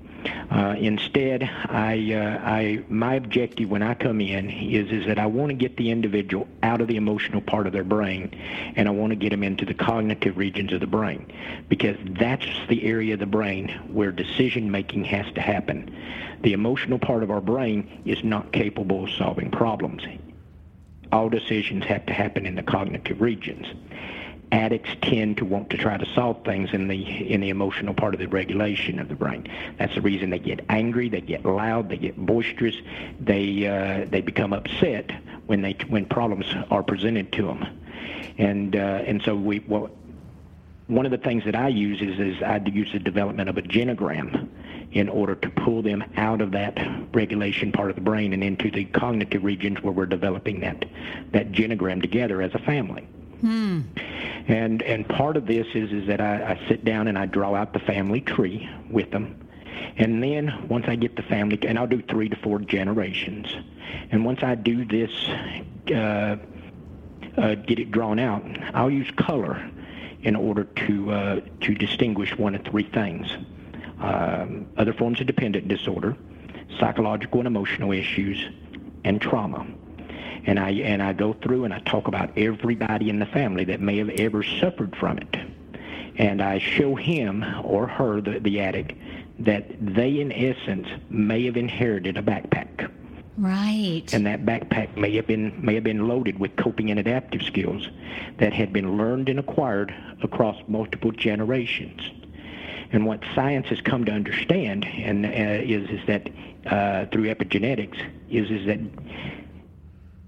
Uh, 0.50 0.74
instead, 0.78 1.42
I, 1.42 2.12
uh, 2.12 2.48
I, 2.48 2.84
my 2.88 3.14
objective 3.14 3.70
when 3.70 3.82
I 3.82 3.94
come 3.94 4.20
in 4.20 4.50
is, 4.50 4.90
is 4.90 5.06
that 5.06 5.18
I 5.18 5.26
want 5.26 5.50
to 5.50 5.54
get 5.54 5.76
the 5.76 5.90
individual 5.90 6.48
out 6.62 6.80
of 6.80 6.88
the 6.88 6.96
emotional 6.96 7.40
part 7.40 7.66
of 7.66 7.72
their 7.72 7.84
brain, 7.84 8.30
and 8.76 8.88
I 8.88 8.90
want 8.90 9.10
to 9.10 9.16
get 9.16 9.30
them 9.30 9.42
into 9.42 9.64
the 9.64 9.74
cognitive 9.74 10.36
regions 10.36 10.72
of 10.72 10.80
the 10.80 10.86
brain, 10.86 11.32
because 11.68 11.96
that's 12.18 12.46
the 12.68 12.84
area 12.84 13.14
of 13.14 13.20
the 13.20 13.26
brain 13.26 13.68
where 13.92 14.12
decision 14.12 14.70
making 14.70 15.04
has 15.04 15.26
to 15.34 15.40
happen. 15.40 15.94
The 16.42 16.52
emotional 16.52 16.98
part 16.98 17.22
of 17.22 17.30
our 17.30 17.40
brain 17.40 18.02
is 18.04 18.22
not 18.22 18.52
capable 18.52 19.04
of 19.04 19.10
solving 19.10 19.50
problems. 19.50 20.02
All 21.12 21.28
decisions 21.28 21.84
have 21.84 22.06
to 22.06 22.12
happen 22.12 22.44
in 22.44 22.54
the 22.54 22.62
cognitive 22.62 23.20
regions 23.20 23.66
addicts 24.52 24.90
tend 25.02 25.38
to 25.38 25.44
want 25.44 25.70
to 25.70 25.76
try 25.76 25.96
to 25.96 26.06
solve 26.14 26.44
things 26.44 26.70
in 26.72 26.88
the 26.88 27.02
in 27.32 27.40
the 27.40 27.50
emotional 27.50 27.94
part 27.94 28.14
of 28.14 28.20
the 28.20 28.26
regulation 28.26 28.98
of 28.98 29.08
the 29.08 29.14
brain. 29.14 29.48
That's 29.78 29.94
the 29.94 30.00
reason 30.00 30.30
they 30.30 30.38
get 30.38 30.64
angry, 30.68 31.08
they 31.08 31.20
get 31.20 31.44
loud, 31.44 31.88
they 31.88 31.96
get 31.96 32.16
boisterous, 32.16 32.76
they 33.20 33.66
uh, 33.66 34.06
they 34.08 34.20
become 34.20 34.52
upset 34.52 35.10
when 35.46 35.62
they 35.62 35.76
when 35.88 36.06
problems 36.06 36.46
are 36.70 36.82
presented 36.82 37.32
to 37.32 37.42
them, 37.42 37.80
and 38.38 38.76
uh, 38.76 38.78
and 38.78 39.22
so 39.22 39.34
we 39.34 39.60
well, 39.66 39.90
one 40.86 41.06
of 41.06 41.12
the 41.12 41.18
things 41.18 41.44
that 41.44 41.56
I 41.56 41.68
use 41.68 42.00
is 42.00 42.18
is 42.18 42.42
I 42.42 42.62
use 42.64 42.92
the 42.92 42.98
development 42.98 43.48
of 43.48 43.56
a 43.58 43.62
genogram 43.62 44.48
in 44.92 45.08
order 45.08 45.34
to 45.34 45.50
pull 45.50 45.82
them 45.82 46.04
out 46.16 46.40
of 46.40 46.52
that 46.52 46.78
regulation 47.12 47.72
part 47.72 47.90
of 47.90 47.96
the 47.96 48.02
brain 48.02 48.32
and 48.32 48.44
into 48.44 48.70
the 48.70 48.84
cognitive 48.84 49.42
regions 49.42 49.82
where 49.82 49.92
we're 49.92 50.06
developing 50.06 50.60
that 50.60 50.84
that 51.32 51.52
genogram 51.52 52.00
together 52.00 52.40
as 52.42 52.54
a 52.54 52.58
family. 52.60 53.06
Hmm. 53.44 53.82
And 54.48 54.80
and 54.80 55.06
part 55.06 55.36
of 55.36 55.44
this 55.46 55.66
is 55.74 55.92
is 55.92 56.06
that 56.06 56.18
I, 56.18 56.52
I 56.52 56.66
sit 56.66 56.82
down 56.82 57.08
and 57.08 57.18
I 57.18 57.26
draw 57.26 57.54
out 57.54 57.74
the 57.74 57.78
family 57.78 58.22
tree 58.22 58.66
with 58.88 59.10
them. 59.10 59.38
And 59.98 60.22
then 60.22 60.66
once 60.66 60.86
I 60.88 60.96
get 60.96 61.16
the 61.16 61.22
family, 61.22 61.58
and 61.66 61.78
I'll 61.78 61.86
do 61.86 62.00
three 62.00 62.30
to 62.30 62.36
four 62.36 62.58
generations. 62.58 63.54
And 64.10 64.24
once 64.24 64.42
I 64.42 64.54
do 64.54 64.86
this, 64.86 65.10
uh, 65.90 66.36
uh, 67.36 67.54
get 67.56 67.78
it 67.78 67.90
drawn 67.90 68.18
out, 68.18 68.42
I'll 68.72 68.90
use 68.90 69.10
color 69.10 69.70
in 70.22 70.36
order 70.36 70.64
to 70.64 71.12
uh, 71.12 71.40
to 71.60 71.74
distinguish 71.74 72.34
one 72.38 72.54
of 72.54 72.64
three 72.64 72.88
things: 72.94 73.30
um, 74.00 74.66
other 74.78 74.94
forms 74.94 75.20
of 75.20 75.26
dependent 75.26 75.68
disorder, 75.68 76.16
psychological 76.80 77.40
and 77.40 77.46
emotional 77.46 77.92
issues, 77.92 78.42
and 79.04 79.20
trauma 79.20 79.66
and 80.46 80.58
I 80.58 80.70
and 80.70 81.02
I 81.02 81.12
go 81.12 81.32
through 81.32 81.64
and 81.64 81.72
I 81.72 81.80
talk 81.80 82.08
about 82.08 82.36
everybody 82.36 83.08
in 83.08 83.18
the 83.18 83.26
family 83.26 83.64
that 83.64 83.80
may 83.80 83.98
have 83.98 84.10
ever 84.10 84.42
suffered 84.42 84.96
from 84.96 85.18
it, 85.18 85.36
and 86.16 86.42
I 86.42 86.58
show 86.58 86.94
him 86.94 87.44
or 87.62 87.86
her, 87.86 88.20
the, 88.20 88.38
the 88.40 88.60
addict, 88.60 88.92
that 89.40 89.66
they 89.80 90.20
in 90.20 90.32
essence 90.32 90.88
may 91.08 91.44
have 91.46 91.56
inherited 91.56 92.16
a 92.16 92.22
backpack. 92.22 92.90
Right. 93.36 94.04
And 94.12 94.26
that 94.26 94.44
backpack 94.44 94.96
may 94.96 95.14
have 95.16 95.26
been 95.26 95.64
may 95.64 95.74
have 95.74 95.84
been 95.84 96.06
loaded 96.06 96.38
with 96.38 96.54
coping 96.56 96.90
and 96.90 97.00
adaptive 97.00 97.42
skills 97.42 97.88
that 98.38 98.52
had 98.52 98.72
been 98.72 98.96
learned 98.96 99.28
and 99.28 99.40
acquired 99.40 99.92
across 100.22 100.56
multiple 100.68 101.10
generations. 101.10 102.00
And 102.92 103.06
what 103.06 103.24
science 103.34 103.66
has 103.68 103.80
come 103.80 104.04
to 104.04 104.12
understand 104.12 104.84
and 104.84 105.26
uh, 105.26 105.28
is 105.28 105.90
is 105.90 106.06
that 106.06 106.28
uh, 106.66 107.06
through 107.06 107.24
epigenetics 107.24 108.00
is 108.30 108.50
is 108.50 108.66
that 108.66 108.78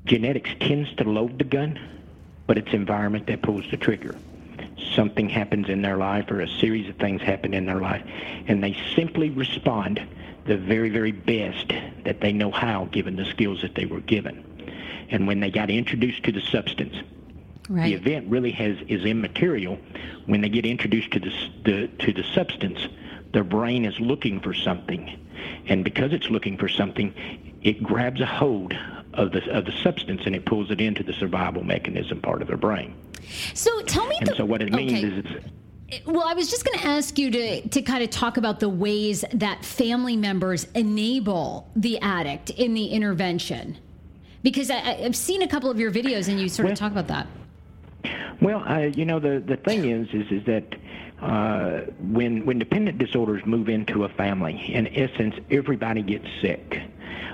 genetics 0.07 0.51
tends 0.61 0.93
to 0.95 1.05
load 1.05 1.39
the 1.39 1.45
gun, 1.45 1.79
but 2.47 2.57
it's 2.57 2.73
environment 2.73 3.27
that 3.27 3.43
pulls 3.43 3.65
the 3.71 3.77
trigger. 3.77 4.17
Something 4.95 5.29
happens 5.29 5.69
in 5.69 5.83
their 5.83 5.97
life 5.97 6.31
or 6.31 6.41
a 6.41 6.49
series 6.49 6.89
of 6.89 6.97
things 6.97 7.21
happen 7.21 7.53
in 7.53 7.67
their 7.67 7.81
life, 7.81 8.03
and 8.47 8.63
they 8.63 8.77
simply 8.95 9.31
respond 9.31 10.01
the 10.47 10.57
very, 10.57 10.91
very 10.91 11.13
best 11.13 11.73
that 12.05 12.21
they 12.21 12.33
know 12.33 12.51
how 12.51 12.87
given 12.87 13.17
the 13.17 13.25
skills 13.27 13.63
that 13.63 13.75
they 13.75 13.85
were 13.85 14.01
given. 14.01 14.45
And 15.11 15.27
when 15.27 15.41
they 15.41 15.51
got 15.51 15.71
introduced 15.71 16.25
to 16.25 16.33
the 16.33 16.41
substance, 16.41 16.97
Right. 17.69 17.87
The 17.87 17.95
event 17.95 18.31
really 18.31 18.53
has 18.53 18.79
is 18.87 19.05
immaterial 19.05 19.79
when 20.27 20.41
they 20.41 20.49
get 20.49 20.65
introduced 20.65 21.11
to 21.13 21.21
the, 21.21 21.33
the 21.65 21.89
to 22.05 22.13
the 22.13 22.23
substance. 22.23 22.79
Their 23.33 23.45
brain 23.45 23.85
is 23.85 23.99
looking 23.99 24.41
for 24.41 24.55
something, 24.55 25.19
and 25.67 25.85
because 25.85 26.13
it's 26.13 26.31
looking 26.31 26.57
for 26.59 26.69
something, 26.69 27.13
it 27.63 27.83
grabs 27.83 28.21
a 28.21 28.27
hold 28.27 28.73
of 29.17 29.33
the 29.33 29.43
of 29.51 29.65
the 29.65 29.73
substance 29.83 30.23
and 30.27 30.35
it 30.37 30.45
pulls 30.45 30.71
it 30.71 30.81
into 30.81 31.03
the 31.03 31.13
survival 31.15 31.65
mechanism 31.65 32.21
part 32.21 32.43
of 32.43 32.49
their 32.49 32.57
brain. 32.57 32.95
So 33.55 33.83
tell 33.83 34.07
me. 34.07 34.17
And 34.21 34.29
the, 34.29 34.37
so 34.37 34.45
what 34.45 34.63
it 34.63 34.73
means 34.73 34.93
okay. 34.93 35.05
is 35.05 35.25
it's 35.25 35.47
well, 36.05 36.27
I 36.27 36.35
was 36.35 36.51
just 36.51 36.65
going 36.65 36.79
to 36.79 36.87
ask 36.87 37.19
you 37.19 37.31
to, 37.31 37.69
to 37.69 37.83
kind 37.83 38.03
of 38.03 38.11
talk 38.11 38.37
about 38.37 38.59
the 38.59 38.69
ways 38.69 39.25
that 39.33 39.65
family 39.65 40.17
members 40.17 40.67
enable 40.75 41.71
the 41.77 42.01
addict 42.01 42.51
in 42.51 42.75
the 42.75 42.87
intervention. 42.87 43.79
Because 44.43 44.71
I, 44.71 44.79
have 44.79 45.17
seen 45.17 45.43
a 45.43 45.49
couple 45.49 45.71
of 45.71 45.79
your 45.79 45.93
videos 45.93 46.29
and 46.29 46.41
you 46.41 46.49
sort 46.49 46.65
well, 46.65 46.73
of 46.73 46.79
talk 46.79 46.93
about 46.93 47.07
that. 47.09 47.27
Well, 48.41 48.63
I, 48.67 48.87
you 48.97 49.05
know, 49.05 49.21
the, 49.21 49.43
the 49.45 49.57
thing 49.57 49.89
is, 49.89 50.09
is, 50.13 50.31
is 50.31 50.45
that 50.47 50.75
uh, 51.21 51.91
when, 52.01 52.45
when 52.45 52.59
dependent 52.59 52.99
disorders 52.99 53.45
move 53.47 53.69
into 53.69 54.05
a 54.05 54.09
family, 54.09 54.73
in 54.73 54.89
essence, 54.89 55.37
everybody 55.51 56.03
gets 56.03 56.27
sick. 56.41 56.81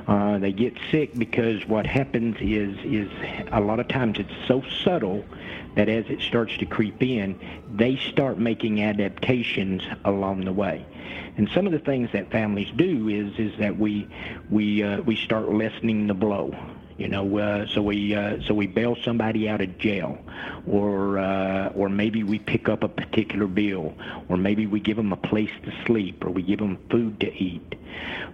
Uh, 0.06 0.38
they 0.38 0.52
get 0.52 0.74
sick 0.90 1.16
because 1.16 1.66
what 1.68 1.86
happens 1.86 2.36
is 2.40 2.76
is 2.84 3.08
a 3.52 3.60
lot 3.60 3.78
of 3.78 3.86
times 3.86 4.18
it's 4.18 4.32
so 4.48 4.62
subtle 4.84 5.24
that 5.76 5.88
as 5.88 6.04
it 6.08 6.20
starts 6.20 6.56
to 6.58 6.66
creep 6.66 7.02
in, 7.02 7.38
they 7.72 7.96
start 7.96 8.38
making 8.38 8.82
adaptations 8.82 9.82
along 10.04 10.44
the 10.44 10.52
way. 10.52 10.84
And 11.36 11.48
some 11.54 11.66
of 11.66 11.72
the 11.72 11.78
things 11.78 12.10
that 12.12 12.30
families 12.30 12.70
do 12.76 13.08
is 13.08 13.38
is 13.38 13.58
that 13.58 13.78
we 13.78 14.06
we 14.50 14.82
uh, 14.82 15.00
we 15.02 15.16
start 15.16 15.50
lessening 15.50 16.06
the 16.06 16.14
blow. 16.14 16.54
You 16.98 17.08
know, 17.08 17.38
uh, 17.38 17.66
so 17.68 17.82
we 17.82 18.14
uh, 18.14 18.42
so 18.46 18.54
we 18.54 18.66
bail 18.66 18.96
somebody 19.02 19.48
out 19.48 19.60
of 19.62 19.78
jail, 19.78 20.18
or 20.66 21.18
uh, 21.18 21.68
or 21.74 21.88
maybe 21.88 22.22
we 22.22 22.38
pick 22.38 22.68
up 22.68 22.84
a 22.84 22.88
particular 22.88 23.46
bill, 23.46 23.94
or 24.28 24.36
maybe 24.36 24.66
we 24.66 24.78
give 24.78 24.98
them 24.98 25.12
a 25.12 25.16
place 25.16 25.50
to 25.64 25.72
sleep, 25.86 26.22
or 26.24 26.30
we 26.30 26.42
give 26.42 26.58
them 26.58 26.78
food 26.90 27.18
to 27.20 27.32
eat. 27.32 27.74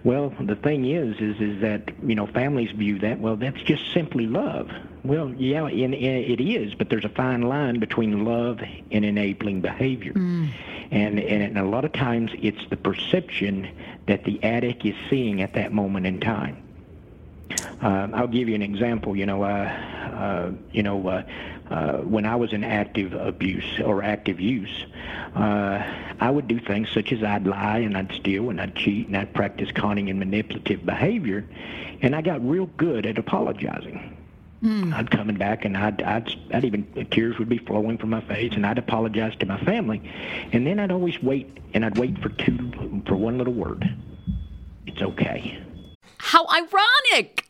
Well, 0.03 0.33
the 0.39 0.55
thing 0.55 0.85
is, 0.85 1.17
is 1.19 1.41
is 1.41 1.61
that 1.61 1.91
you 2.03 2.15
know 2.15 2.25
families 2.27 2.71
view 2.71 2.99
that 2.99 3.19
well 3.19 3.35
that's 3.35 3.61
just 3.61 3.91
simply 3.93 4.27
love. 4.27 4.69
Well, 5.03 5.33
yeah, 5.37 5.67
in, 5.67 5.93
in, 5.93 6.31
it 6.31 6.41
is, 6.41 6.73
but 6.73 6.89
there's 6.89 7.05
a 7.05 7.09
fine 7.09 7.41
line 7.41 7.79
between 7.79 8.25
love 8.25 8.59
and 8.91 9.05
enabling 9.05 9.61
behavior, 9.61 10.13
mm. 10.13 10.49
and 10.91 11.19
and 11.19 11.57
a 11.57 11.65
lot 11.65 11.83
of 11.83 11.91
times 11.91 12.31
it's 12.41 12.65
the 12.69 12.77
perception 12.77 13.69
that 14.07 14.23
the 14.23 14.41
addict 14.43 14.85
is 14.85 14.95
seeing 15.09 15.41
at 15.41 15.53
that 15.53 15.73
moment 15.73 16.05
in 16.05 16.19
time. 16.19 16.63
Uh, 17.81 18.07
I'll 18.13 18.27
give 18.27 18.47
you 18.47 18.55
an 18.55 18.61
example. 18.61 19.15
You 19.15 19.25
know, 19.25 19.43
uh, 19.43 19.47
uh, 19.47 20.51
you 20.71 20.83
know, 20.83 21.07
uh, 21.07 21.23
uh, 21.69 21.97
when 21.97 22.25
I 22.25 22.35
was 22.35 22.53
in 22.53 22.63
active 22.63 23.13
abuse 23.13 23.79
or 23.83 24.03
active 24.03 24.39
use, 24.39 24.85
uh, 25.35 25.83
I 26.19 26.29
would 26.29 26.47
do 26.47 26.59
things 26.59 26.89
such 26.89 27.11
as 27.11 27.23
I'd 27.23 27.45
lie 27.45 27.79
and 27.79 27.95
I'd 27.95 28.11
steal 28.13 28.49
and 28.49 28.59
I'd 28.59 28.75
cheat 28.75 29.07
and 29.07 29.15
I'd 29.15 29.33
practice 29.33 29.71
conning 29.71 30.09
and 30.09 30.19
manipulative 30.19 30.85
behavior, 30.85 31.47
and 32.01 32.15
I 32.15 32.21
got 32.21 32.47
real 32.47 32.65
good 32.77 33.05
at 33.05 33.17
apologizing. 33.17 34.17
Mm. 34.63 34.93
I'd 34.93 35.09
coming 35.09 35.37
back 35.37 35.63
and 35.63 35.77
I'd, 35.77 36.01
I'd, 36.01 36.29
I'd 36.53 36.65
even 36.65 37.07
tears 37.11 37.39
would 37.39 37.47
be 37.47 37.59
flowing 37.59 37.97
from 37.97 38.09
my 38.09 38.21
face 38.21 38.51
and 38.53 38.65
I'd 38.65 38.77
apologize 38.77 39.35
to 39.37 39.45
my 39.45 39.59
family, 39.63 40.01
and 40.51 40.65
then 40.65 40.79
I'd 40.79 40.91
always 40.91 41.21
wait 41.21 41.59
and 41.73 41.85
I'd 41.85 41.97
wait 41.97 42.19
for 42.21 42.29
two 42.29 43.03
for 43.07 43.15
one 43.15 43.37
little 43.37 43.53
word. 43.53 43.87
It's 44.85 45.01
okay. 45.01 45.63
How 46.17 46.45
ironic! 46.47 47.48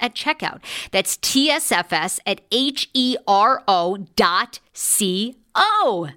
at 0.00 0.14
checkout. 0.14 0.60
That's 0.90 1.16
TSFS 1.18 2.20
at 2.26 2.40
H 2.50 2.90
E 2.94 3.16
R 3.26 3.62
O 3.68 3.98
dot 4.16 4.60
C 4.72 5.36
O. 5.54 6.08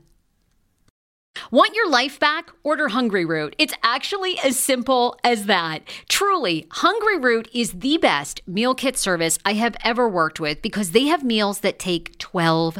Want 1.49 1.73
your 1.73 1.89
life 1.89 2.19
back? 2.19 2.51
Order 2.63 2.89
Hungryroot. 2.89 3.53
It's 3.57 3.73
actually 3.83 4.37
as 4.39 4.59
simple 4.59 5.17
as 5.23 5.45
that. 5.45 5.83
Truly, 6.09 6.67
Hungryroot 6.71 7.47
is 7.53 7.71
the 7.71 7.97
best 7.97 8.41
meal 8.47 8.75
kit 8.75 8.97
service 8.97 9.39
I 9.45 9.53
have 9.53 9.77
ever 9.83 10.09
worked 10.09 10.39
with 10.39 10.61
because 10.61 10.91
they 10.91 11.05
have 11.05 11.23
meals 11.23 11.61
that 11.61 11.79
take 11.79 12.17
12 12.17 12.79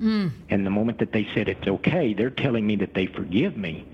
Mm. 0.00 0.30
And 0.48 0.64
the 0.64 0.70
moment 0.70 0.98
that 0.98 1.12
they 1.12 1.28
said 1.34 1.48
it's 1.48 1.66
okay, 1.66 2.14
they're 2.14 2.30
telling 2.30 2.66
me 2.66 2.76
that 2.76 2.94
they 2.94 3.06
forgive 3.06 3.56
me. 3.56 3.84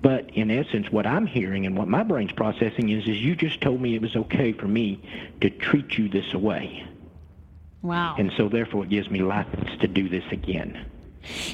But 0.00 0.30
in 0.30 0.50
essence, 0.50 0.90
what 0.90 1.06
I'm 1.06 1.26
hearing 1.26 1.66
and 1.66 1.76
what 1.76 1.88
my 1.88 2.02
brain's 2.02 2.32
processing 2.32 2.88
is, 2.88 3.06
is 3.06 3.22
you 3.22 3.36
just 3.36 3.60
told 3.60 3.80
me 3.80 3.94
it 3.94 4.02
was 4.02 4.16
okay 4.16 4.52
for 4.52 4.66
me 4.66 5.00
to 5.40 5.50
treat 5.50 5.96
you 5.96 6.08
this 6.08 6.34
way. 6.34 6.86
Wow. 7.82 8.16
And 8.18 8.32
so 8.36 8.48
therefore 8.48 8.84
it 8.84 8.90
gives 8.90 9.10
me 9.10 9.20
license 9.20 9.70
to 9.80 9.88
do 9.88 10.08
this 10.08 10.24
again. 10.30 10.86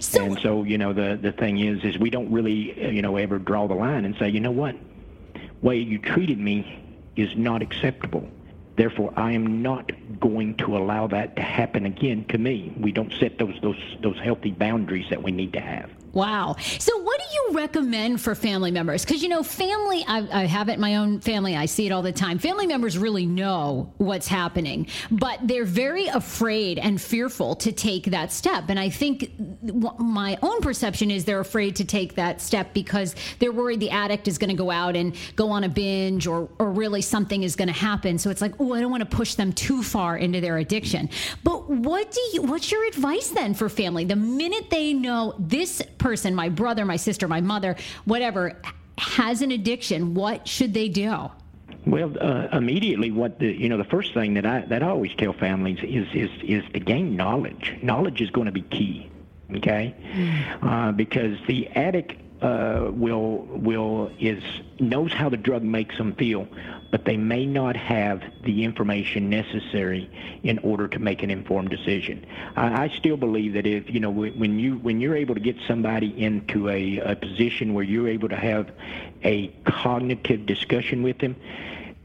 So, 0.01 0.25
and 0.25 0.39
so, 0.41 0.63
you 0.63 0.79
know, 0.79 0.93
the, 0.93 1.19
the 1.21 1.33
thing 1.33 1.59
is, 1.59 1.85
is 1.85 1.99
we 1.99 2.09
don't 2.09 2.31
really, 2.33 2.95
you 2.95 3.03
know, 3.03 3.17
ever 3.17 3.39
draw 3.39 3.67
the 3.67 3.75
line 3.75 4.05
and 4.05 4.17
say, 4.17 4.29
you 4.31 4.41
know 4.41 4.51
what, 4.51 4.75
way 5.61 5.79
you 5.79 5.99
treated 5.99 6.39
me 6.39 6.85
is 7.17 7.37
not 7.37 7.61
acceptable. 7.61 8.29
Therefore, 8.79 9.13
I 9.17 9.33
am 9.33 9.61
not 9.61 9.91
going 10.21 10.55
to 10.59 10.77
allow 10.77 11.09
that 11.09 11.35
to 11.35 11.43
happen 11.43 11.85
again 11.85 12.25
to 12.27 12.39
me. 12.39 12.73
We 12.79 12.93
don't 12.93 13.13
set 13.13 13.37
those 13.37 13.59
those 13.61 13.97
those 14.01 14.19
healthy 14.21 14.53
boundaries 14.53 15.07
that 15.11 15.21
we 15.21 15.33
need 15.33 15.55
to 15.55 15.61
have. 15.61 15.91
Wow. 16.13 16.57
So, 16.79 16.99
what 17.03 17.19
do 17.19 17.25
you 17.35 17.59
recommend 17.59 18.21
for 18.21 18.35
family 18.35 18.71
members? 18.71 19.05
Because, 19.05 19.23
you 19.23 19.29
know, 19.29 19.43
family, 19.43 20.05
I, 20.07 20.43
I, 20.43 20.45
have 20.47 20.69
it 20.69 20.75
in 20.75 20.81
my 20.81 20.97
own 20.97 21.21
family. 21.21 21.55
I 21.55 21.67
see 21.67 21.87
it 21.87 21.93
all 21.93 22.03
the 22.03 22.13
time. 22.13 22.39
Family 22.39 22.67
members 22.67 22.97
really 22.97 23.27
know 23.27 23.93
what's 23.99 24.27
happening, 24.27 24.89
but 25.11 25.39
they're 25.43 25.67
very 25.67 26.07
afraid 26.07 26.79
and 26.79 27.01
fearful 27.01 27.57
to 27.57 27.73
take 27.73 28.07
that 28.07 28.33
step. 28.33 28.65
And 28.69 28.81
I 28.81 28.89
think 28.89 29.33
my 29.63 30.39
own 30.43 30.61
perception 30.61 31.11
is 31.11 31.25
they're 31.25 31.41
afraid 31.41 31.77
to 31.77 31.85
take 31.85 32.15
that 32.15 32.41
step 32.41 32.73
because 32.73 33.15
they're 33.39 33.53
worried 33.53 33.81
the 33.81 33.91
addict 33.91 34.29
is 34.29 34.39
going 34.39 34.51
to 34.51 34.57
go 34.57 34.71
out 34.71 34.97
and 34.97 35.15
go 35.37 35.51
on 35.51 35.65
a 35.65 35.69
binge 35.69 36.27
or, 36.27 36.49
or 36.59 36.71
really 36.71 37.03
something 37.03 37.43
is 37.43 37.55
going 37.55 37.69
to 37.69 37.75
happen. 37.75 38.19
So, 38.19 38.31
it's 38.31 38.41
like, 38.41 38.55
oh, 38.61 38.73
I 38.73 38.81
don't 38.81 38.91
want 38.91 39.09
to 39.09 39.17
push 39.17 39.35
them 39.35 39.53
too 39.53 39.83
far 39.83 40.17
into 40.17 40.41
their 40.41 40.57
addiction. 40.57 41.11
But 41.45 41.69
what 41.69 42.11
do 42.11 42.21
you, 42.33 42.43
what's 42.43 42.73
your 42.73 42.87
advice 42.87 43.29
then 43.29 43.53
for 43.53 43.69
family? 43.69 44.07
The 44.07 44.17
minute 44.17 44.71
they 44.71 44.95
know 44.95 45.35
this 45.39 45.83
person, 45.99 46.35
my 46.35 46.49
brother, 46.49 46.85
my 46.85 46.97
sister, 46.97 47.29
my 47.29 47.41
mother, 47.41 47.77
whatever, 48.05 48.61
has 48.99 49.43
an 49.43 49.51
addiction, 49.53 50.15
what 50.15 50.47
should 50.47 50.75
they 50.75 50.89
do? 50.89 51.31
Well, 51.87 52.13
uh, 52.21 52.49
immediately, 52.53 53.11
what 53.11 53.39
the 53.39 53.47
you 53.47 53.69
know 53.69 53.79
the 53.79 53.85
first 53.85 54.13
thing 54.13 54.35
that 54.35 54.45
I 54.45 54.61
that 54.63 54.83
I 54.83 54.89
always 54.89 55.15
tell 55.15 55.33
families 55.33 55.79
is 55.83 56.07
is 56.13 56.31
is 56.43 56.65
to 56.75 56.81
gain 56.81 57.17
knowledge. 57.17 57.77
Knowledge 57.83 58.21
is 58.21 58.31
going 58.31 58.47
to 58.47 58.53
be 58.53 58.63
key, 58.63 59.11
okay? 59.57 59.95
Mm. 60.13 60.63
Uh, 60.63 60.93
because 60.93 61.39
the 61.47 61.69
addict 61.69 62.21
uh, 62.43 62.91
will 62.91 63.47
will 63.53 64.11
is 64.19 64.43
knows 64.81 65.13
how 65.13 65.29
the 65.29 65.37
drug 65.37 65.63
makes 65.63 65.97
them 65.97 66.15
feel, 66.15 66.47
but 66.91 67.05
they 67.05 67.17
may 67.17 67.45
not 67.45 67.77
have 67.77 68.23
the 68.45 68.65
information 68.65 69.29
necessary 69.29 70.11
in 70.43 70.59
order 70.61 70.89
to 70.89 70.99
make 70.99 71.23
an 71.23 71.31
informed 71.31 71.71
decision. 71.71 72.25
I, 72.57 72.85
I 72.85 72.89
still 72.89 73.17
believe 73.17 73.53
that 73.55 73.67
if 73.67 73.91
you 73.91 74.01
know 74.01 74.11
when 74.11 74.59
you 74.59 74.79
when 74.79 75.01
you're 75.01 75.17
able 75.17 75.35
to 75.35 75.41
get 75.41 75.57
somebody 75.67 76.15
into 76.23 76.69
a, 76.69 76.99
a 76.99 77.17
position 77.17 77.75
where 77.75 77.85
you're 77.85 78.09
able 78.09 78.29
to 78.29 78.37
have 78.37 78.71
a 79.23 79.49
cognitive 79.65 80.47
discussion 80.47 81.03
with 81.03 81.19
them, 81.19 81.37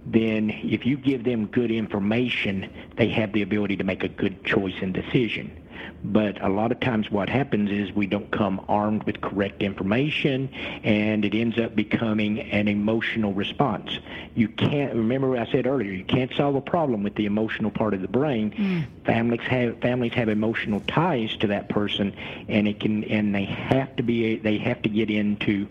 then 0.05 0.49
if 0.49 0.85
you 0.85 0.97
give 0.97 1.23
them 1.23 1.47
good 1.47 1.71
information, 1.71 2.69
they 2.97 3.07
have 3.09 3.31
the 3.31 3.41
ability 3.41 3.77
to 3.77 3.83
make 3.83 4.03
a 4.03 4.09
good 4.09 4.43
choice 4.43 4.75
and 4.81 4.93
decision. 4.93 5.62
But 6.03 6.41
a 6.41 6.49
lot 6.49 6.71
of 6.71 6.79
times 6.79 7.09
what 7.09 7.29
happens 7.29 7.71
is 7.71 7.93
we 7.93 8.07
don't 8.07 8.29
come 8.31 8.63
armed 8.67 9.03
with 9.03 9.21
correct 9.21 9.63
information 9.63 10.49
and 10.83 11.23
it 11.23 11.33
ends 11.33 11.57
up 11.57 11.75
becoming 11.75 12.39
an 12.39 12.67
emotional 12.67 13.33
response. 13.33 13.99
You 14.35 14.49
can't, 14.49 14.93
remember 14.93 15.37
I 15.37 15.49
said 15.51 15.65
earlier, 15.65 15.91
you 15.91 16.03
can't 16.03 16.33
solve 16.35 16.55
a 16.55 16.61
problem 16.61 17.03
with 17.03 17.15
the 17.15 17.25
emotional 17.25 17.71
part 17.71 17.93
of 17.93 18.01
the 18.01 18.07
brain. 18.07 18.51
Mm. 18.51 19.05
Families 19.05 19.47
have, 19.47 19.79
families 19.79 20.13
have 20.13 20.29
emotional 20.29 20.81
ties 20.87 21.35
to 21.37 21.47
that 21.47 21.69
person 21.69 22.13
and 22.49 22.67
it 22.67 22.79
can, 22.79 23.03
and 23.05 23.33
they 23.33 23.45
have 23.45 23.95
to 23.95 24.03
be, 24.03 24.37
they 24.37 24.57
have 24.57 24.81
to 24.81 24.89
get 24.89 25.09
into 25.09 25.67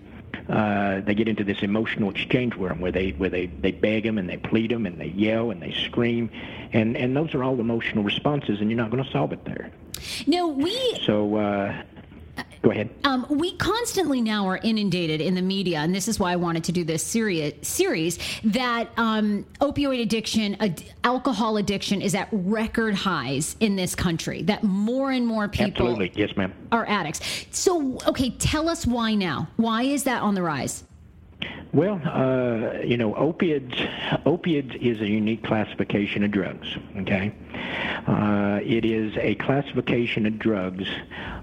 uh, 0.48 1.00
they 1.00 1.14
get 1.14 1.28
into 1.28 1.44
this 1.44 1.62
emotional 1.62 2.10
exchange 2.10 2.56
with 2.56 2.70
them 2.70 2.80
where 2.80 2.92
they 2.92 3.10
where 3.10 3.30
they, 3.30 3.46
they 3.46 3.70
beg 3.70 4.02
them 4.02 4.18
and 4.18 4.28
they 4.28 4.36
plead 4.36 4.70
them 4.70 4.86
and 4.86 4.98
they 4.98 5.06
yell 5.06 5.50
and 5.50 5.62
they 5.62 5.72
scream 5.72 6.30
and 6.72 6.96
and 6.96 7.16
those 7.16 7.34
are 7.34 7.44
all 7.44 7.60
emotional 7.60 8.02
responses 8.02 8.60
and 8.60 8.70
you're 8.70 8.76
not 8.76 8.90
going 8.90 9.02
to 9.02 9.10
solve 9.10 9.32
it 9.32 9.44
there 9.44 9.70
no 10.26 10.48
we 10.48 11.00
so 11.04 11.36
uh, 11.36 11.82
Go 12.62 12.70
ahead. 12.70 12.90
Um, 13.02 13.26
we 13.28 13.56
constantly 13.56 14.20
now 14.20 14.46
are 14.46 14.58
inundated 14.58 15.20
in 15.20 15.34
the 15.34 15.42
media, 15.42 15.78
and 15.78 15.92
this 15.92 16.06
is 16.06 16.20
why 16.20 16.32
I 16.32 16.36
wanted 16.36 16.62
to 16.64 16.72
do 16.72 16.84
this 16.84 17.02
series. 17.02 17.54
Series 17.66 18.20
that 18.44 18.88
um, 18.96 19.44
opioid 19.60 20.00
addiction, 20.00 20.56
ad- 20.60 20.82
alcohol 21.02 21.56
addiction, 21.56 22.00
is 22.00 22.14
at 22.14 22.28
record 22.30 22.94
highs 22.94 23.56
in 23.58 23.74
this 23.74 23.96
country. 23.96 24.42
That 24.42 24.62
more 24.62 25.10
and 25.10 25.26
more 25.26 25.48
people, 25.48 25.88
absolutely, 25.88 26.12
yes, 26.14 26.36
ma'am, 26.36 26.52
are 26.70 26.86
addicts. 26.88 27.46
So, 27.50 27.98
okay, 28.06 28.30
tell 28.30 28.68
us 28.68 28.86
why 28.86 29.16
now. 29.16 29.48
Why 29.56 29.82
is 29.82 30.04
that 30.04 30.22
on 30.22 30.36
the 30.36 30.42
rise? 30.42 30.84
Well, 31.72 32.00
uh, 32.04 32.82
you 32.82 32.98
know, 32.98 33.14
opiates 33.14 33.74
opiates 34.26 34.74
is 34.80 35.00
a 35.00 35.06
unique 35.08 35.42
classification 35.42 36.22
of 36.22 36.30
drugs. 36.30 36.68
Okay, 36.98 37.32
uh, 38.06 38.60
it 38.62 38.84
is 38.84 39.16
a 39.16 39.34
classification 39.36 40.26
of 40.26 40.38
drugs 40.38 40.86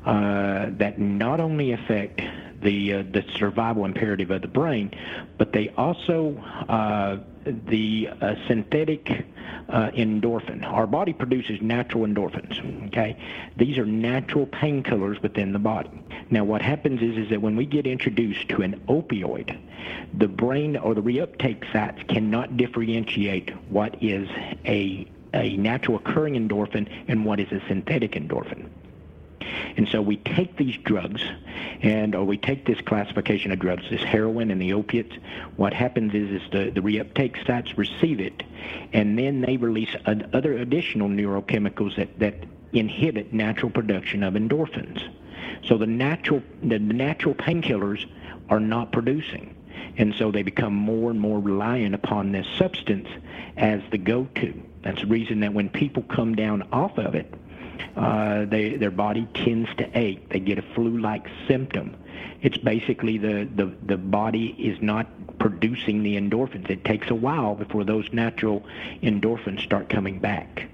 uh, 0.06 0.68
that 0.78 1.00
not 1.00 1.40
only 1.40 1.72
affect 1.72 2.22
the 2.62 2.94
uh, 2.94 3.04
the 3.12 3.24
survival 3.38 3.86
imperative 3.86 4.30
of 4.30 4.42
the 4.42 4.48
brain, 4.48 4.92
but 5.38 5.52
they 5.52 5.70
also 5.70 6.36
uh, 6.68 7.18
the 7.46 8.10
uh, 8.22 8.36
synthetic 8.48 9.26
uh, 9.70 9.92
endorphin. 9.92 10.64
Our 10.66 10.88
body 10.88 11.14
produces 11.14 11.62
natural 11.62 12.06
endorphins. 12.06 12.88
Okay, 12.88 13.18
these 13.58 13.78
are 13.78 13.86
natural 13.86 14.48
painkillers 14.48 15.22
within 15.22 15.54
the 15.54 15.60
body. 15.60 15.92
Now, 16.30 16.44
what 16.44 16.62
happens 16.62 17.02
is 17.02 17.18
is 17.18 17.30
that 17.30 17.42
when 17.42 17.56
we 17.56 17.66
get 17.66 17.88
introduced 17.88 18.50
to 18.50 18.62
an 18.62 18.80
opioid, 18.88 19.58
the 20.14 20.28
brain 20.28 20.78
or 20.78 20.94
the 20.94 21.02
reuptake 21.02 21.72
sites 21.72 22.02
cannot 22.08 22.58
differentiate 22.58 23.52
what 23.70 24.02
is 24.02 24.28
a 24.66 25.08
a 25.34 25.56
natural 25.58 25.98
occurring 25.98 26.34
endorphin 26.34 26.90
and 27.08 27.24
what 27.24 27.40
is 27.40 27.52
a 27.52 27.62
synthetic 27.68 28.14
endorphin. 28.14 28.68
And 29.78 29.88
so 29.88 30.02
we 30.02 30.18
take 30.18 30.58
these 30.58 30.78
drugs, 30.78 31.22
and 31.82 32.16
or 32.16 32.26
we 32.26 32.38
take 32.38 32.66
this 32.66 32.82
classification 32.82 33.52
of 33.52 33.60
drugs, 33.60 33.84
this 33.90 34.04
heroin 34.04 34.52
and 34.52 34.62
the 34.62 34.74
opiates. 34.74 35.16
What 35.56 35.74
happens 35.74 36.14
is, 36.14 36.42
is 36.42 36.50
the, 36.52 36.70
the 36.70 36.82
reuptake 36.82 37.46
sites 37.46 37.78
receive 37.78 38.20
it, 38.20 38.44
and 38.94 39.18
then 39.18 39.42
they 39.42 39.58
release 39.58 39.96
other 40.06 40.54
additional 40.54 41.10
neurochemicals 41.10 41.96
that, 41.96 42.20
that 42.20 42.36
inhibit 42.74 43.34
natural 43.34 43.72
production 43.72 44.24
of 44.24 44.34
endorphins. 44.34 45.02
So 45.64 45.78
the 45.78 45.88
natural 45.88 46.42
the 46.64 46.80
natural 46.80 47.36
painkillers 47.36 48.06
are 48.50 48.60
not 48.60 48.92
producing. 48.92 49.56
And 49.98 50.14
so 50.16 50.32
they 50.32 50.44
become 50.44 50.74
more 50.74 51.12
and 51.12 51.20
more 51.20 51.40
reliant 51.40 51.96
upon 51.96 52.32
this 52.32 52.48
substance 52.58 53.08
as 53.58 53.82
the 53.92 53.98
go-to. 53.98 54.54
That's 54.82 55.02
the 55.02 55.08
reason 55.08 55.42
that 55.42 55.54
when 55.54 55.70
people 55.70 56.04
come 56.04 56.36
down 56.36 56.68
off 56.72 56.98
of 56.98 57.16
it, 57.16 57.34
uh, 57.96 58.46
they, 58.46 58.76
their 58.76 58.92
body 58.92 59.28
tends 59.34 59.70
to 59.76 59.98
ache. 59.98 60.30
They 60.30 60.40
get 60.40 60.58
a 60.58 60.62
flu-like 60.62 61.28
symptom. 61.48 61.96
It's 62.42 62.58
basically 62.58 63.18
the, 63.18 63.48
the, 63.56 63.72
the 63.86 63.98
body 63.98 64.56
is 64.58 64.82
not 64.82 65.08
producing 65.40 66.04
the 66.04 66.16
endorphins. 66.18 66.70
It 66.70 66.84
takes 66.86 67.10
a 67.10 67.16
while 67.16 67.56
before 67.56 67.84
those 67.84 68.12
natural 68.14 68.66
endorphins 69.02 69.62
start 69.62 69.90
coming 69.90 70.20
back. 70.20 70.70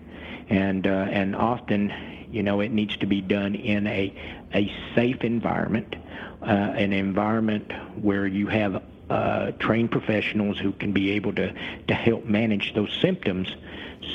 And, 0.50 0.86
uh, 0.86 0.90
and 0.90 1.36
often, 1.36 1.94
you 2.32 2.44
know, 2.44 2.60
it 2.60 2.72
needs 2.72 2.98
to 2.98 3.08
be 3.08 3.22
done 3.22 3.56
in 3.56 3.88
a, 3.88 4.14
a 4.54 4.72
safe 4.94 5.24
environment, 5.24 5.96
uh, 6.42 6.46
an 6.46 6.94
environment 6.94 7.72
where 8.02 8.28
you 8.28 8.48
have 8.48 8.84
uh, 9.10 9.52
trained 9.52 9.92
professionals 9.92 10.58
who 10.60 10.72
can 10.72 10.92
be 10.92 11.12
able 11.12 11.34
to, 11.34 11.54
to 11.88 11.94
help 11.94 12.26
manage 12.26 12.74
those 12.74 12.92
symptoms 13.02 13.54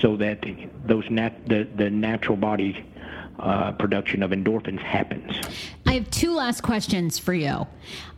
so 0.00 0.16
that 0.16 0.44
those 0.84 1.08
nat- 1.10 1.46
the, 1.48 1.68
the 1.76 1.90
natural 1.90 2.36
body 2.36 2.84
uh, 3.38 3.72
production 3.72 4.22
of 4.22 4.30
endorphins 4.30 4.80
happens. 4.80 5.32
I 5.86 5.94
have 5.94 6.10
two 6.10 6.34
last 6.34 6.62
questions 6.62 7.18
for 7.18 7.32
you. 7.32 7.66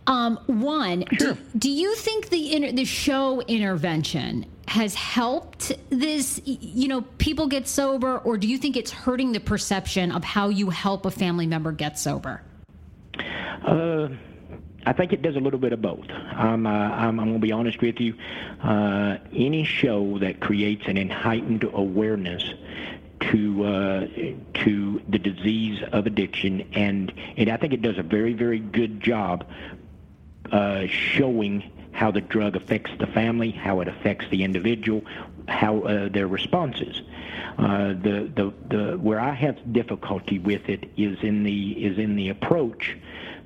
Um, 0.06 0.38
one, 0.46 1.04
sure. 1.12 1.34
do, 1.34 1.38
do, 1.56 1.70
you 1.70 1.94
think 1.94 2.28
the 2.28 2.54
inter- 2.54 2.72
the 2.72 2.84
show 2.84 3.40
intervention 3.42 4.46
has 4.66 4.94
helped 4.94 5.72
this? 5.90 6.40
You 6.44 6.88
know, 6.88 7.02
people 7.18 7.46
get 7.46 7.68
sober, 7.68 8.18
or 8.18 8.36
do 8.36 8.48
you 8.48 8.58
think 8.58 8.76
it's 8.76 8.90
hurting 8.90 9.30
the 9.30 9.38
perception 9.38 10.10
of 10.10 10.24
how 10.24 10.48
you 10.48 10.70
help 10.70 11.06
a 11.06 11.10
family 11.10 11.46
member 11.46 11.70
get 11.70 11.98
sober? 11.98 12.42
Uh, 13.64 14.08
I 14.84 14.92
think 14.92 15.12
it 15.12 15.22
does 15.22 15.36
a 15.36 15.40
little 15.40 15.60
bit 15.60 15.72
of 15.72 15.80
both. 15.80 16.10
I'm, 16.10 16.66
uh, 16.66 16.70
I'm, 16.70 17.20
I'm 17.20 17.28
going 17.28 17.40
to 17.40 17.46
be 17.46 17.52
honest 17.52 17.80
with 17.80 18.00
you. 18.00 18.14
Uh, 18.62 19.18
any 19.32 19.64
show 19.64 20.18
that 20.18 20.40
creates 20.40 20.82
an 20.86 21.08
heightened 21.08 21.64
awareness 21.72 22.42
to 23.30 23.64
uh, 23.64 24.06
to 24.64 25.02
the 25.08 25.18
disease 25.18 25.80
of 25.92 26.06
addiction, 26.06 26.68
and 26.72 27.12
and 27.36 27.48
I 27.48 27.56
think 27.56 27.72
it 27.72 27.82
does 27.82 27.98
a 27.98 28.02
very 28.02 28.32
very 28.32 28.58
good 28.58 29.00
job 29.00 29.46
uh, 30.50 30.86
showing 30.88 31.70
how 31.92 32.10
the 32.10 32.20
drug 32.20 32.56
affects 32.56 32.90
the 32.98 33.06
family, 33.06 33.50
how 33.50 33.80
it 33.80 33.88
affects 33.88 34.26
the 34.30 34.42
individual, 34.42 35.04
how 35.46 35.82
uh, 35.82 36.08
their 36.08 36.26
responses. 36.26 37.02
Uh, 37.58 37.88
the, 37.88 38.32
the 38.34 38.52
the 38.68 38.98
where 38.98 39.20
I 39.20 39.34
have 39.34 39.72
difficulty 39.72 40.38
with 40.38 40.68
it 40.68 40.90
is 40.96 41.18
in 41.22 41.44
the 41.44 41.84
is 41.84 41.98
in 41.98 42.16
the 42.16 42.30
approach 42.30 42.96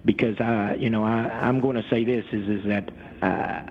because 0.07 0.41
I, 0.41 0.77
you 0.77 0.89
know, 0.89 1.05
I, 1.05 1.29
I'm 1.29 1.61
going 1.61 1.77
to 1.77 1.87
say 1.91 2.05
this 2.05 2.25
is 2.33 2.49
is 2.49 2.65
that 2.65 2.91
uh, 3.21 3.63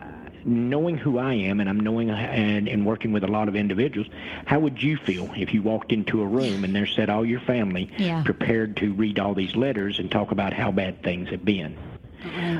knowing 0.45 0.97
who 0.97 1.17
I 1.17 1.33
am, 1.33 1.59
and 1.59 1.67
I'm 1.67 1.79
knowing 1.79 2.11
and, 2.11 2.67
and 2.67 2.85
working 2.85 3.11
with 3.11 3.23
a 3.23 3.27
lot 3.27 3.47
of 3.47 3.55
individuals, 3.55 4.07
how 4.45 4.59
would 4.59 4.81
you 4.81 4.97
feel 4.97 5.31
if 5.35 5.53
you 5.53 5.63
walked 5.63 5.91
into 5.91 6.21
a 6.21 6.25
room 6.25 6.63
and 6.63 6.75
there 6.75 6.85
said 6.85 7.09
all 7.09 7.25
your 7.25 7.39
family 7.39 7.89
yeah. 7.97 8.21
prepared 8.23 8.77
to 8.77 8.93
read 8.93 9.17
all 9.17 9.33
these 9.33 9.55
letters 9.55 9.97
and 9.97 10.11
talk 10.11 10.31
about 10.31 10.53
how 10.53 10.71
bad 10.71 11.01
things 11.01 11.29
have 11.29 11.43
been? 11.43 11.75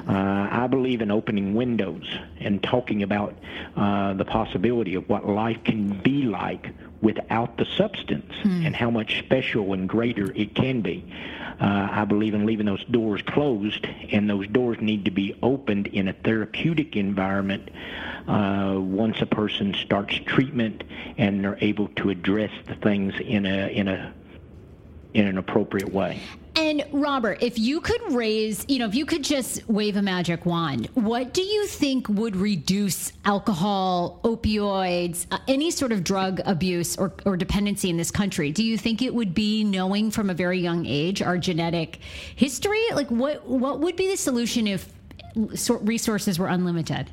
Uh, 0.07 0.47
I 0.51 0.67
believe 0.67 1.01
in 1.01 1.09
opening 1.09 1.55
windows 1.55 2.05
and 2.39 2.61
talking 2.61 3.01
about 3.01 3.35
uh, 3.75 4.13
the 4.13 4.25
possibility 4.25 4.93
of 4.93 5.09
what 5.09 5.27
life 5.27 5.63
can 5.63 6.01
be 6.01 6.23
like 6.23 6.69
without 7.05 7.55
the 7.57 7.65
substance 7.77 8.33
mm. 8.41 8.65
and 8.65 8.75
how 8.75 8.89
much 8.89 9.19
special 9.19 9.73
and 9.73 9.87
greater 9.87 10.31
it 10.33 10.55
can 10.55 10.81
be. 10.81 11.05
Uh, 11.61 11.87
I 11.91 12.03
believe 12.03 12.33
in 12.33 12.47
leaving 12.47 12.65
those 12.65 12.83
doors 12.85 13.21
closed, 13.21 13.87
and 14.11 14.27
those 14.27 14.47
doors 14.47 14.81
need 14.81 15.05
to 15.05 15.11
be 15.11 15.37
opened 15.43 15.85
in 15.87 16.07
a 16.07 16.13
therapeutic 16.13 16.95
environment 16.95 17.69
uh, 18.27 18.73
once 18.77 19.21
a 19.21 19.27
person 19.27 19.75
starts 19.75 20.17
treatment 20.25 20.83
and 21.19 21.43
they're 21.43 21.59
able 21.61 21.89
to 21.89 22.09
address 22.09 22.51
the 22.65 22.75
things 22.75 23.13
in 23.19 23.45
a 23.45 23.67
in 23.67 23.87
a 23.87 24.11
in 25.13 25.27
an 25.27 25.37
appropriate 25.37 25.93
way. 25.93 26.19
And 26.57 26.85
Robert, 26.93 27.39
if 27.41 27.59
you 27.59 27.81
could 27.81 28.01
raise, 28.13 28.65
you 28.69 28.79
know, 28.79 28.85
if 28.85 28.95
you 28.95 29.05
could 29.05 29.23
just 29.23 29.67
wave 29.67 29.97
a 29.97 30.01
magic 30.01 30.45
wand, 30.45 30.87
what 30.93 31.33
do 31.33 31.41
you 31.41 31.67
think 31.67 32.07
would 32.07 32.35
reduce 32.35 33.11
alcohol, 33.25 34.21
opioids, 34.23 35.25
uh, 35.31 35.39
any 35.49 35.69
sort 35.69 35.91
of 35.91 36.03
drug 36.03 36.39
abuse 36.45 36.97
or, 36.97 37.13
or 37.25 37.35
dependency 37.35 37.89
in 37.89 37.97
this 37.97 38.09
country? 38.09 38.51
Do 38.51 38.63
you 38.63 38.77
think 38.77 39.01
it 39.01 39.13
would 39.13 39.33
be 39.33 39.65
knowing 39.65 40.11
from 40.11 40.29
a 40.29 40.33
very 40.33 40.59
young 40.59 40.85
age 40.85 41.21
our 41.21 41.37
genetic 41.37 41.97
history? 42.35 42.83
Like, 42.93 43.11
what 43.11 43.45
what 43.45 43.81
would 43.81 43.97
be 43.97 44.09
the 44.09 44.17
solution 44.17 44.65
if 44.65 44.89
resources 45.81 46.39
were 46.39 46.47
unlimited? 46.47 47.11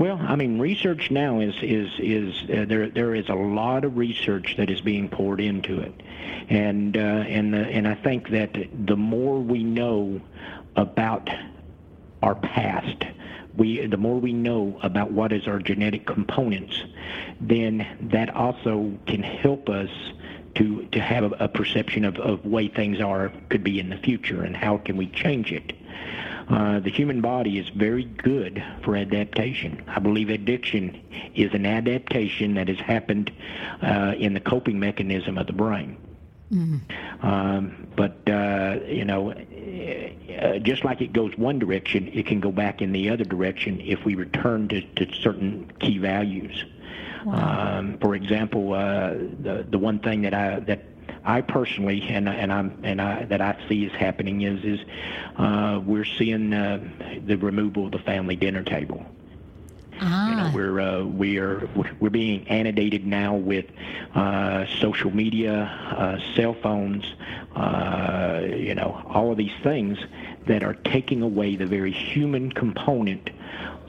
Well, 0.00 0.18
I 0.18 0.34
mean, 0.34 0.58
research 0.58 1.10
now 1.10 1.40
is 1.40 1.54
is 1.60 1.90
is 1.98 2.34
uh, 2.44 2.64
there. 2.66 2.88
There 2.88 3.14
is 3.14 3.28
a 3.28 3.34
lot 3.34 3.84
of 3.84 3.98
research 3.98 4.54
that 4.56 4.70
is 4.70 4.80
being 4.80 5.10
poured 5.10 5.42
into 5.42 5.78
it, 5.78 5.92
and 6.48 6.96
uh, 6.96 7.00
and 7.00 7.52
the, 7.52 7.58
and 7.58 7.86
I 7.86 7.96
think 7.96 8.30
that 8.30 8.56
the 8.86 8.96
more 8.96 9.38
we 9.38 9.62
know 9.62 10.22
about 10.74 11.28
our 12.22 12.34
past, 12.34 13.04
we 13.58 13.86
the 13.86 13.98
more 13.98 14.18
we 14.18 14.32
know 14.32 14.80
about 14.82 15.10
what 15.12 15.34
is 15.34 15.46
our 15.46 15.58
genetic 15.58 16.06
components, 16.06 16.82
then 17.38 17.86
that 18.00 18.34
also 18.34 18.94
can 19.06 19.22
help 19.22 19.68
us 19.68 19.90
to 20.54 20.86
to 20.92 20.98
have 20.98 21.24
a, 21.24 21.44
a 21.44 21.48
perception 21.48 22.06
of, 22.06 22.16
of 22.16 22.46
way 22.46 22.68
things 22.68 23.02
are 23.02 23.30
could 23.50 23.62
be 23.62 23.78
in 23.78 23.90
the 23.90 23.98
future 23.98 24.44
and 24.44 24.56
how 24.56 24.78
can 24.78 24.96
we 24.96 25.08
change 25.08 25.52
it. 25.52 25.74
Uh, 26.50 26.80
the 26.80 26.90
human 26.90 27.20
body 27.20 27.58
is 27.58 27.68
very 27.70 28.04
good 28.04 28.62
for 28.82 28.96
adaptation. 28.96 29.82
I 29.86 30.00
believe 30.00 30.30
addiction 30.30 31.00
is 31.34 31.54
an 31.54 31.64
adaptation 31.64 32.54
that 32.54 32.66
has 32.66 32.78
happened 32.78 33.30
uh, 33.82 34.14
in 34.18 34.34
the 34.34 34.40
coping 34.40 34.80
mechanism 34.80 35.38
of 35.38 35.46
the 35.46 35.52
brain. 35.52 35.96
Mm-hmm. 36.52 37.24
Um, 37.24 37.86
but 37.94 38.28
uh, 38.28 38.80
you 38.84 39.04
know, 39.04 39.30
uh, 39.30 40.58
just 40.58 40.84
like 40.84 41.00
it 41.00 41.12
goes 41.12 41.36
one 41.38 41.60
direction, 41.60 42.08
it 42.12 42.26
can 42.26 42.40
go 42.40 42.50
back 42.50 42.82
in 42.82 42.90
the 42.90 43.10
other 43.10 43.24
direction 43.24 43.80
if 43.80 44.04
we 44.04 44.16
return 44.16 44.66
to, 44.68 44.80
to 44.80 45.14
certain 45.14 45.70
key 45.78 45.98
values. 45.98 46.64
Wow. 47.24 47.78
Um, 47.78 47.98
for 47.98 48.16
example, 48.16 48.72
uh, 48.72 49.10
the 49.42 49.66
the 49.70 49.78
one 49.78 50.00
thing 50.00 50.22
that 50.22 50.34
I 50.34 50.58
that 50.60 50.89
I 51.24 51.40
personally 51.40 52.02
and 52.08 52.28
and 52.28 52.52
I'm 52.52 52.78
and 52.82 53.00
I 53.00 53.24
that 53.24 53.40
I 53.40 53.56
see 53.68 53.84
is 53.84 53.92
happening 53.92 54.42
is 54.42 54.64
is 54.64 54.80
uh, 55.36 55.80
we're 55.84 56.04
seeing 56.04 56.52
uh, 56.52 56.80
the 57.24 57.36
removal 57.36 57.86
of 57.86 57.92
the 57.92 57.98
family 57.98 58.36
dinner 58.36 58.62
table. 58.62 59.04
Ah. 60.02 60.30
You 60.30 60.36
know, 60.36 60.50
we're 60.54 60.80
uh, 60.80 61.04
we 61.04 61.38
are 61.38 61.68
we're 62.00 62.10
being 62.10 62.44
inundated 62.46 63.06
now 63.06 63.34
with 63.34 63.66
uh, 64.14 64.66
social 64.80 65.14
media, 65.14 65.62
uh, 65.62 66.34
cell 66.34 66.54
phones, 66.54 67.04
uh, 67.54 68.40
you 68.44 68.74
know, 68.74 69.02
all 69.06 69.30
of 69.30 69.36
these 69.36 69.52
things 69.62 69.98
that 70.46 70.62
are 70.62 70.74
taking 70.74 71.22
away 71.22 71.56
the 71.56 71.66
very 71.66 71.92
human 71.92 72.50
component 72.50 73.30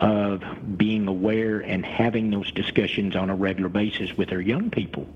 of 0.01 0.43
being 0.77 1.07
aware 1.07 1.59
and 1.59 1.85
having 1.85 2.31
those 2.31 2.51
discussions 2.51 3.15
on 3.15 3.29
a 3.29 3.35
regular 3.35 3.69
basis 3.69 4.17
with 4.17 4.31
our 4.31 4.41
young 4.41 4.69
people 4.69 5.07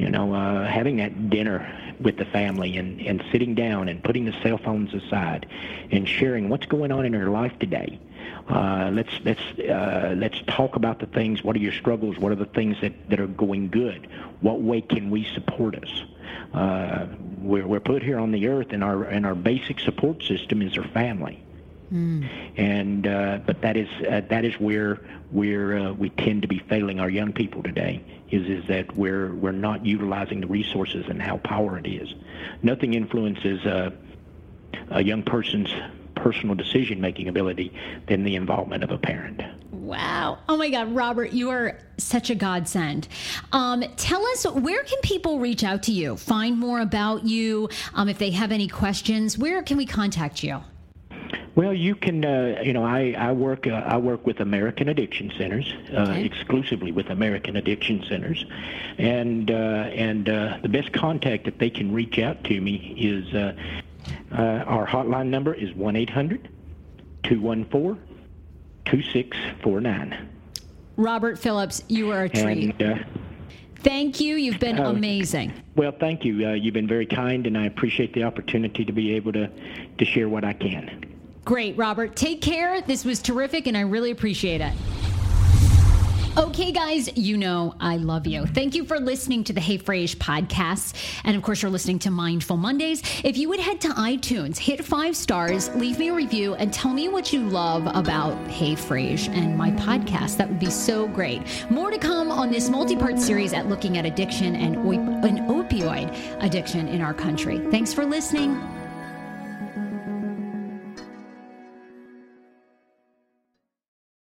you 0.00 0.08
know, 0.08 0.34
uh, 0.34 0.66
having 0.66 0.96
that 0.96 1.28
dinner 1.28 1.94
with 2.00 2.16
the 2.16 2.24
family 2.24 2.78
and, 2.78 3.00
and 3.02 3.22
sitting 3.30 3.54
down 3.54 3.88
and 3.90 4.02
putting 4.02 4.24
the 4.24 4.32
cell 4.42 4.56
phones 4.56 4.94
aside 4.94 5.46
and 5.90 6.08
sharing 6.08 6.48
what's 6.48 6.64
going 6.64 6.90
on 6.90 7.04
in 7.04 7.12
their 7.12 7.28
life 7.28 7.58
today. 7.58 8.00
Uh, 8.48 8.90
let's 8.94 9.10
let's 9.24 9.42
uh, 9.58 10.14
let's 10.16 10.40
talk 10.46 10.76
about 10.76 11.00
the 11.00 11.06
things. 11.06 11.44
What 11.44 11.54
are 11.54 11.58
your 11.58 11.72
struggles? 11.72 12.18
What 12.18 12.32
are 12.32 12.36
the 12.36 12.46
things 12.46 12.80
that, 12.80 13.10
that 13.10 13.20
are 13.20 13.26
going 13.26 13.68
good? 13.68 14.08
What 14.40 14.62
way 14.62 14.80
can 14.80 15.10
we 15.10 15.24
support 15.34 15.74
us? 15.76 16.04
Uh, 16.54 17.06
we're, 17.38 17.66
we're 17.66 17.80
put 17.80 18.02
here 18.02 18.18
on 18.18 18.32
the 18.32 18.48
earth, 18.48 18.68
and 18.70 18.82
our 18.82 19.04
and 19.04 19.26
our 19.26 19.34
basic 19.34 19.80
support 19.80 20.22
system 20.22 20.62
is 20.62 20.78
our 20.78 20.88
family. 20.88 21.42
Mm. 21.92 22.28
And 22.56 23.06
uh, 23.06 23.40
but 23.44 23.60
that 23.62 23.76
is 23.76 23.88
uh, 24.08 24.22
that 24.28 24.44
is 24.44 24.54
where 24.60 24.96
where 25.30 25.78
uh, 25.78 25.92
we 25.92 26.10
tend 26.10 26.42
to 26.42 26.48
be 26.48 26.58
failing 26.58 27.00
our 27.00 27.10
young 27.10 27.32
people 27.32 27.62
today. 27.62 28.02
Is 28.30 28.46
is 28.46 28.66
that 28.68 28.96
we're 28.96 29.34
we're 29.34 29.52
not 29.52 29.84
utilizing 29.84 30.40
the 30.40 30.46
resources 30.46 31.06
and 31.08 31.20
how 31.20 31.38
power 31.38 31.78
it 31.78 31.86
is. 31.86 32.14
Nothing 32.62 32.94
influences 32.94 33.64
uh, 33.66 33.90
a 34.90 35.02
young 35.02 35.22
person's 35.22 35.72
personal 36.14 36.54
decision 36.54 37.00
making 37.00 37.28
ability 37.28 37.72
than 38.06 38.24
the 38.24 38.36
involvement 38.36 38.84
of 38.84 38.90
a 38.90 38.98
parent. 38.98 39.40
Wow. 39.72 40.38
Oh 40.48 40.56
my 40.56 40.68
God, 40.68 40.94
Robert, 40.94 41.32
you 41.32 41.50
are 41.50 41.78
such 41.96 42.30
a 42.30 42.34
godsend. 42.34 43.08
Um, 43.52 43.82
tell 43.96 44.24
us, 44.26 44.44
where 44.46 44.84
can 44.84 45.00
people 45.02 45.38
reach 45.38 45.64
out 45.64 45.84
to 45.84 45.92
you, 45.92 46.16
find 46.16 46.58
more 46.58 46.80
about 46.80 47.24
you? 47.26 47.68
Um, 47.94 48.08
if 48.08 48.18
they 48.18 48.30
have 48.30 48.52
any 48.52 48.68
questions, 48.68 49.38
where 49.38 49.62
can 49.62 49.76
we 49.76 49.86
contact 49.86 50.44
you? 50.44 50.60
Well, 51.54 51.74
you 51.74 51.94
can. 51.94 52.24
Uh, 52.24 52.60
you 52.62 52.72
know, 52.72 52.84
I 52.84 53.14
I 53.18 53.32
work 53.32 53.66
uh, 53.66 53.70
I 53.70 53.96
work 53.96 54.26
with 54.26 54.40
American 54.40 54.88
Addiction 54.88 55.32
Centers 55.36 55.72
uh, 55.92 56.02
okay. 56.02 56.24
exclusively 56.24 56.92
with 56.92 57.10
American 57.10 57.56
Addiction 57.56 58.04
Centers, 58.08 58.46
and 58.98 59.50
uh, 59.50 59.54
and 59.54 60.28
uh, 60.28 60.58
the 60.62 60.68
best 60.68 60.92
contact 60.92 61.44
that 61.44 61.58
they 61.58 61.70
can 61.70 61.92
reach 61.92 62.18
out 62.18 62.44
to 62.44 62.60
me 62.60 62.94
is 62.98 63.34
uh, 63.34 63.54
uh, 64.32 64.40
our 64.66 64.86
hotline 64.86 65.26
number 65.26 65.52
is 65.52 65.72
1 65.74 65.96
800 65.96 66.48
214 67.24 68.00
2649. 68.84 70.28
Robert 70.96 71.38
Philips, 71.38 71.82
you 71.88 72.10
are 72.10 72.24
a 72.24 72.28
treat. 72.28 72.74
And, 72.80 73.06
Thank 73.82 74.20
you. 74.20 74.36
You've 74.36 74.60
been 74.60 74.78
uh, 74.78 74.90
amazing. 74.90 75.52
Well, 75.74 75.92
thank 75.98 76.24
you. 76.24 76.48
Uh, 76.48 76.52
you've 76.52 76.74
been 76.74 76.88
very 76.88 77.06
kind, 77.06 77.46
and 77.46 77.56
I 77.56 77.64
appreciate 77.64 78.12
the 78.12 78.24
opportunity 78.24 78.84
to 78.84 78.92
be 78.92 79.14
able 79.14 79.32
to, 79.32 79.50
to 79.98 80.04
share 80.04 80.28
what 80.28 80.44
I 80.44 80.52
can. 80.52 81.19
Great, 81.50 81.76
Robert. 81.76 82.14
Take 82.14 82.42
care. 82.42 82.80
This 82.80 83.04
was 83.04 83.20
terrific, 83.20 83.66
and 83.66 83.76
I 83.76 83.80
really 83.80 84.12
appreciate 84.12 84.60
it. 84.60 84.72
Okay, 86.38 86.70
guys, 86.70 87.10
you 87.16 87.36
know 87.36 87.74
I 87.80 87.96
love 87.96 88.24
you. 88.28 88.46
Thank 88.46 88.76
you 88.76 88.84
for 88.84 89.00
listening 89.00 89.42
to 89.42 89.52
the 89.52 89.60
Hey 89.60 89.76
Frase 89.76 90.14
podcast. 90.14 90.94
And 91.24 91.36
of 91.36 91.42
course, 91.42 91.60
you're 91.60 91.70
listening 91.72 91.98
to 92.00 92.10
Mindful 92.12 92.56
Mondays. 92.56 93.02
If 93.24 93.36
you 93.36 93.48
would 93.48 93.58
head 93.58 93.80
to 93.80 93.88
iTunes, 93.88 94.58
hit 94.58 94.84
five 94.84 95.16
stars, 95.16 95.74
leave 95.74 95.98
me 95.98 96.10
a 96.10 96.14
review, 96.14 96.54
and 96.54 96.72
tell 96.72 96.92
me 96.92 97.08
what 97.08 97.32
you 97.32 97.40
love 97.40 97.84
about 97.96 98.36
Hey 98.46 98.76
Frase 98.76 99.28
and 99.28 99.58
my 99.58 99.72
podcast, 99.72 100.36
that 100.36 100.48
would 100.48 100.60
be 100.60 100.70
so 100.70 101.08
great. 101.08 101.42
More 101.68 101.90
to 101.90 101.98
come 101.98 102.30
on 102.30 102.52
this 102.52 102.70
multi 102.70 102.94
part 102.94 103.18
series 103.18 103.52
at 103.52 103.68
looking 103.68 103.98
at 103.98 104.06
addiction 104.06 104.54
and, 104.54 104.76
op- 104.76 105.24
and 105.24 105.40
opioid 105.50 106.16
addiction 106.44 106.86
in 106.86 107.02
our 107.02 107.12
country. 107.12 107.58
Thanks 107.72 107.92
for 107.92 108.06
listening. 108.06 108.79